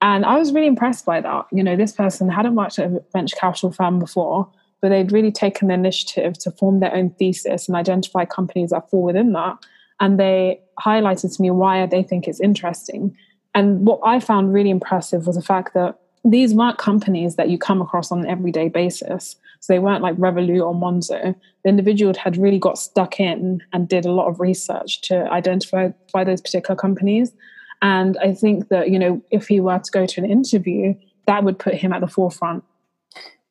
And 0.00 0.24
I 0.24 0.38
was 0.38 0.52
really 0.52 0.66
impressed 0.66 1.04
by 1.04 1.20
that. 1.20 1.46
You 1.52 1.62
know, 1.62 1.76
this 1.76 1.92
person 1.92 2.28
hadn't 2.28 2.54
worked 2.54 2.78
at 2.78 2.90
a 2.90 3.02
venture 3.12 3.36
capital 3.36 3.70
firm 3.70 3.98
before, 3.98 4.50
but 4.80 4.88
they'd 4.88 5.12
really 5.12 5.32
taken 5.32 5.68
the 5.68 5.74
initiative 5.74 6.38
to 6.38 6.50
form 6.52 6.80
their 6.80 6.94
own 6.94 7.10
thesis 7.18 7.68
and 7.68 7.76
identify 7.76 8.24
companies 8.24 8.70
that 8.70 8.88
fall 8.90 9.02
within 9.02 9.32
that. 9.32 9.58
And 10.00 10.18
they 10.18 10.60
highlighted 10.80 11.36
to 11.36 11.42
me 11.42 11.50
why 11.50 11.86
they 11.86 12.02
think 12.02 12.26
it's 12.26 12.40
interesting. 12.40 13.16
And 13.54 13.86
what 13.86 14.00
I 14.04 14.20
found 14.20 14.52
really 14.52 14.70
impressive 14.70 15.26
was 15.26 15.36
the 15.36 15.42
fact 15.42 15.74
that 15.74 15.98
these 16.24 16.54
weren't 16.54 16.78
companies 16.78 17.36
that 17.36 17.50
you 17.50 17.58
come 17.58 17.80
across 17.80 18.10
on 18.10 18.20
an 18.20 18.26
everyday 18.26 18.68
basis. 18.68 19.36
So 19.64 19.72
they 19.72 19.78
weren't 19.78 20.02
like 20.02 20.16
Revolut 20.16 20.62
or 20.62 20.74
Monzo. 20.74 21.34
The 21.62 21.68
individual 21.70 22.12
had 22.12 22.36
really 22.36 22.58
got 22.58 22.76
stuck 22.76 23.18
in 23.18 23.62
and 23.72 23.88
did 23.88 24.04
a 24.04 24.12
lot 24.12 24.28
of 24.28 24.38
research 24.38 25.00
to 25.08 25.26
identify 25.32 25.88
by 26.12 26.22
those 26.22 26.42
particular 26.42 26.76
companies. 26.76 27.32
And 27.80 28.18
I 28.18 28.34
think 28.34 28.68
that, 28.68 28.90
you 28.90 28.98
know, 28.98 29.22
if 29.30 29.48
he 29.48 29.60
were 29.60 29.78
to 29.78 29.90
go 29.90 30.04
to 30.04 30.20
an 30.20 30.30
interview, 30.30 30.94
that 31.26 31.44
would 31.44 31.58
put 31.58 31.76
him 31.76 31.94
at 31.94 32.02
the 32.02 32.06
forefront. 32.06 32.62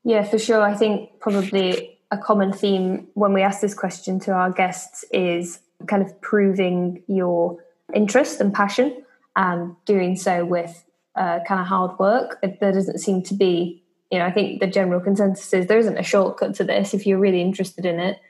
Yeah, 0.03 0.23
for 0.23 0.37
sure. 0.37 0.61
I 0.61 0.75
think 0.75 1.19
probably 1.19 1.97
a 2.11 2.17
common 2.19 2.53
theme 2.53 3.07
when 3.15 3.33
we 3.33 3.41
ask 3.41 3.59
this 3.59 3.73
question 3.73 4.19
to 4.19 4.33
our 4.33 4.51
guests 4.51 5.03
is 5.11 5.61
kind 5.87 6.03
of 6.03 6.21
proving 6.21 7.01
your 7.07 7.57
interest 7.91 8.39
and 8.39 8.53
passion 8.53 9.03
and 9.35 9.75
doing 9.85 10.15
so 10.15 10.45
with 10.45 10.85
uh, 11.15 11.39
kind 11.47 11.59
of 11.59 11.65
hard 11.65 11.97
work. 11.97 12.39
There 12.41 12.71
doesn't 12.71 12.99
seem 12.99 13.23
to 13.23 13.33
be, 13.33 13.82
you 14.13 14.19
know, 14.19 14.25
I 14.25 14.31
think 14.31 14.59
the 14.59 14.67
general 14.67 14.99
consensus 14.99 15.51
is 15.53 15.65
there 15.65 15.79
isn't 15.79 15.97
a 15.97 16.03
shortcut 16.03 16.53
to 16.55 16.63
this. 16.63 16.93
If 16.93 17.07
you're 17.07 17.17
really 17.17 17.41
interested 17.41 17.83
in 17.83 17.99
it, 17.99 18.21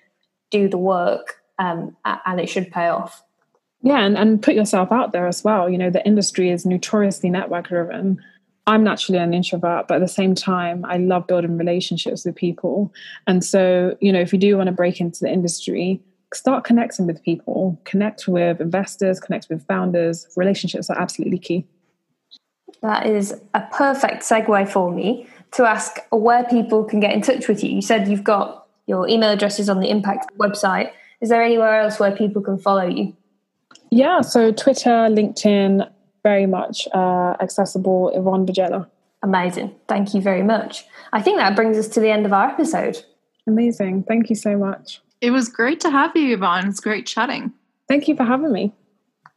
do 0.49 0.69
the 0.69 0.77
work 0.77 1.41
um, 1.59 1.97
and 2.05 2.39
it 2.39 2.47
should 2.47 2.71
pay 2.71 2.87
off. 2.87 3.21
Yeah, 3.81 3.99
and, 3.99 4.17
and 4.17 4.41
put 4.41 4.55
yourself 4.55 4.93
out 4.93 5.11
there 5.11 5.27
as 5.27 5.43
well. 5.43 5.69
You 5.69 5.77
know, 5.77 5.89
the 5.89 6.05
industry 6.05 6.51
is 6.51 6.65
notoriously 6.65 7.29
network 7.29 7.67
driven. 7.67 8.23
I'm 8.65 8.85
naturally 8.85 9.19
an 9.19 9.33
introvert, 9.33 9.89
but 9.89 9.95
at 9.95 9.99
the 9.99 10.07
same 10.07 10.35
time, 10.35 10.85
I 10.85 10.99
love 10.99 11.27
building 11.27 11.57
relationships 11.57 12.23
with 12.23 12.35
people. 12.37 12.93
And 13.27 13.43
so, 13.43 13.97
you 13.99 14.13
know, 14.13 14.21
if 14.21 14.31
you 14.31 14.39
do 14.39 14.55
want 14.55 14.67
to 14.67 14.71
break 14.71 15.01
into 15.01 15.19
the 15.19 15.29
industry, 15.29 16.01
start 16.33 16.63
connecting 16.63 17.07
with 17.07 17.21
people, 17.23 17.77
connect 17.83 18.25
with 18.25 18.61
investors, 18.61 19.19
connect 19.19 19.49
with 19.49 19.67
founders. 19.67 20.29
Relationships 20.37 20.89
are 20.89 20.97
absolutely 20.97 21.39
key. 21.39 21.67
That 22.81 23.05
is 23.05 23.33
a 23.53 23.67
perfect 23.73 24.23
segue 24.23 24.69
for 24.69 24.89
me 24.89 25.27
to 25.53 25.65
ask 25.65 25.97
where 26.09 26.43
people 26.45 26.83
can 26.83 26.99
get 26.99 27.13
in 27.13 27.21
touch 27.21 27.47
with 27.47 27.63
you. 27.63 27.69
You 27.69 27.81
said 27.81 28.07
you've 28.07 28.23
got 28.23 28.67
your 28.87 29.07
email 29.07 29.31
addresses 29.31 29.69
on 29.69 29.79
the 29.79 29.89
Impact 29.89 30.31
website. 30.37 30.91
Is 31.21 31.29
there 31.29 31.41
anywhere 31.41 31.79
else 31.79 31.99
where 31.99 32.11
people 32.11 32.41
can 32.41 32.57
follow 32.57 32.85
you? 32.85 33.15
Yeah, 33.91 34.21
so 34.21 34.51
Twitter, 34.51 34.89
LinkedIn, 34.89 35.89
very 36.23 36.45
much 36.45 36.87
uh, 36.93 37.35
accessible. 37.39 38.09
Yvonne 38.09 38.45
Bajela. 38.45 38.87
Amazing. 39.21 39.73
Thank 39.87 40.13
you 40.13 40.21
very 40.21 40.43
much. 40.43 40.85
I 41.13 41.21
think 41.21 41.37
that 41.37 41.55
brings 41.55 41.77
us 41.77 41.87
to 41.89 41.99
the 41.99 42.09
end 42.09 42.25
of 42.25 42.33
our 42.33 42.49
episode. 42.49 43.03
Amazing. 43.47 44.03
Thank 44.03 44.29
you 44.29 44.35
so 44.35 44.57
much. 44.57 45.01
It 45.21 45.31
was 45.31 45.47
great 45.47 45.79
to 45.81 45.89
have 45.89 46.15
you, 46.15 46.33
Yvonne. 46.33 46.67
It's 46.67 46.79
great 46.79 47.05
chatting. 47.05 47.53
Thank 47.87 48.07
you 48.07 48.15
for 48.15 48.23
having 48.23 48.51
me. 48.51 48.73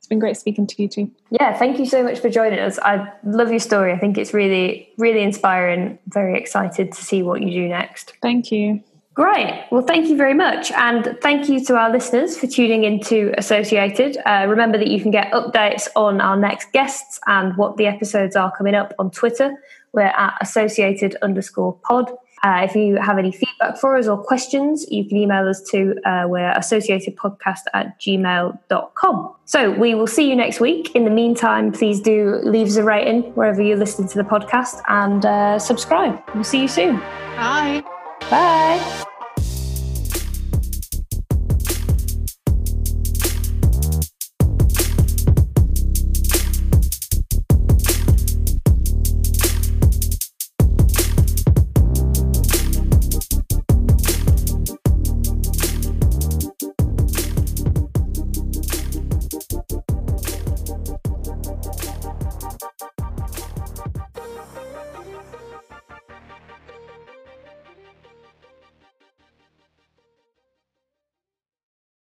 It's 0.07 0.09
been 0.11 0.21
great 0.21 0.37
speaking 0.37 0.69
to 0.69 0.81
you 0.81 0.87
too. 0.87 1.11
Yeah, 1.31 1.59
thank 1.59 1.81
you 1.81 1.85
so 1.85 2.05
much 2.05 2.21
for 2.21 2.31
joining 2.31 2.61
us. 2.61 2.79
I 2.79 3.13
love 3.25 3.51
your 3.51 3.59
story. 3.59 3.93
I 3.93 3.99
think 3.99 4.17
it's 4.17 4.33
really, 4.33 4.89
really 4.99 5.21
inspiring. 5.21 5.99
Very 6.07 6.39
excited 6.39 6.93
to 6.93 7.05
see 7.05 7.25
what 7.25 7.43
you 7.43 7.51
do 7.51 7.67
next. 7.67 8.13
Thank 8.23 8.53
you. 8.53 8.85
Great. 9.15 9.67
Well, 9.73 9.83
thank 9.83 10.07
you 10.07 10.17
very 10.17 10.35
much. 10.35 10.71
And 10.71 11.19
thank 11.21 11.49
you 11.49 11.59
to 11.65 11.77
our 11.77 11.91
listeners 11.91 12.39
for 12.39 12.47
tuning 12.47 12.85
into 12.85 13.35
Associated. 13.37 14.17
Uh, 14.25 14.47
remember 14.49 14.79
that 14.79 14.87
you 14.87 15.01
can 15.01 15.11
get 15.11 15.33
updates 15.33 15.89
on 15.97 16.21
our 16.21 16.37
next 16.37 16.71
guests 16.71 17.19
and 17.27 17.57
what 17.57 17.77
the 17.77 17.89
episodes 17.89 18.37
are 18.37 18.57
coming 18.57 18.77
up 18.77 18.95
on 19.01 19.11
Twitter. 19.11 19.57
We're 19.93 20.03
at 20.03 20.35
associated 20.41 21.17
underscore 21.21 21.77
pod. 21.83 22.13
Uh, 22.43 22.61
if 22.63 22.75
you 22.75 22.97
have 22.97 23.19
any 23.19 23.33
feedback 23.33 23.79
for 23.79 23.97
us 23.97 24.07
or 24.07 24.23
questions, 24.23 24.87
you 24.91 25.05
can 25.05 25.17
email 25.17 25.49
us 25.49 25.63
to 25.71 25.95
uh, 26.05 26.27
we're 26.29 26.53
associatedpodcast 26.53 27.61
at 27.75 27.99
gmail.com. 28.01 29.35
So 29.45 29.71
we 29.71 29.95
will 29.95 30.07
see 30.07 30.29
you 30.29 30.37
next 30.37 30.61
week. 30.61 30.95
In 30.95 31.05
the 31.05 31.11
meantime, 31.11 31.73
please 31.73 32.01
do 32.01 32.41
leave 32.43 32.69
us 32.69 32.77
a 32.77 32.83
rating 32.83 33.23
wherever 33.35 33.63
you're 33.63 33.77
listening 33.77 34.09
to 34.09 34.19
the 34.19 34.25
podcast 34.25 34.83
and 34.89 35.25
uh, 35.25 35.59
subscribe. 35.59 36.23
We'll 36.35 36.45
see 36.45 36.63
you 36.63 36.69
soon. 36.69 36.99
Bye. 37.37 37.83
Bye. 38.31 39.07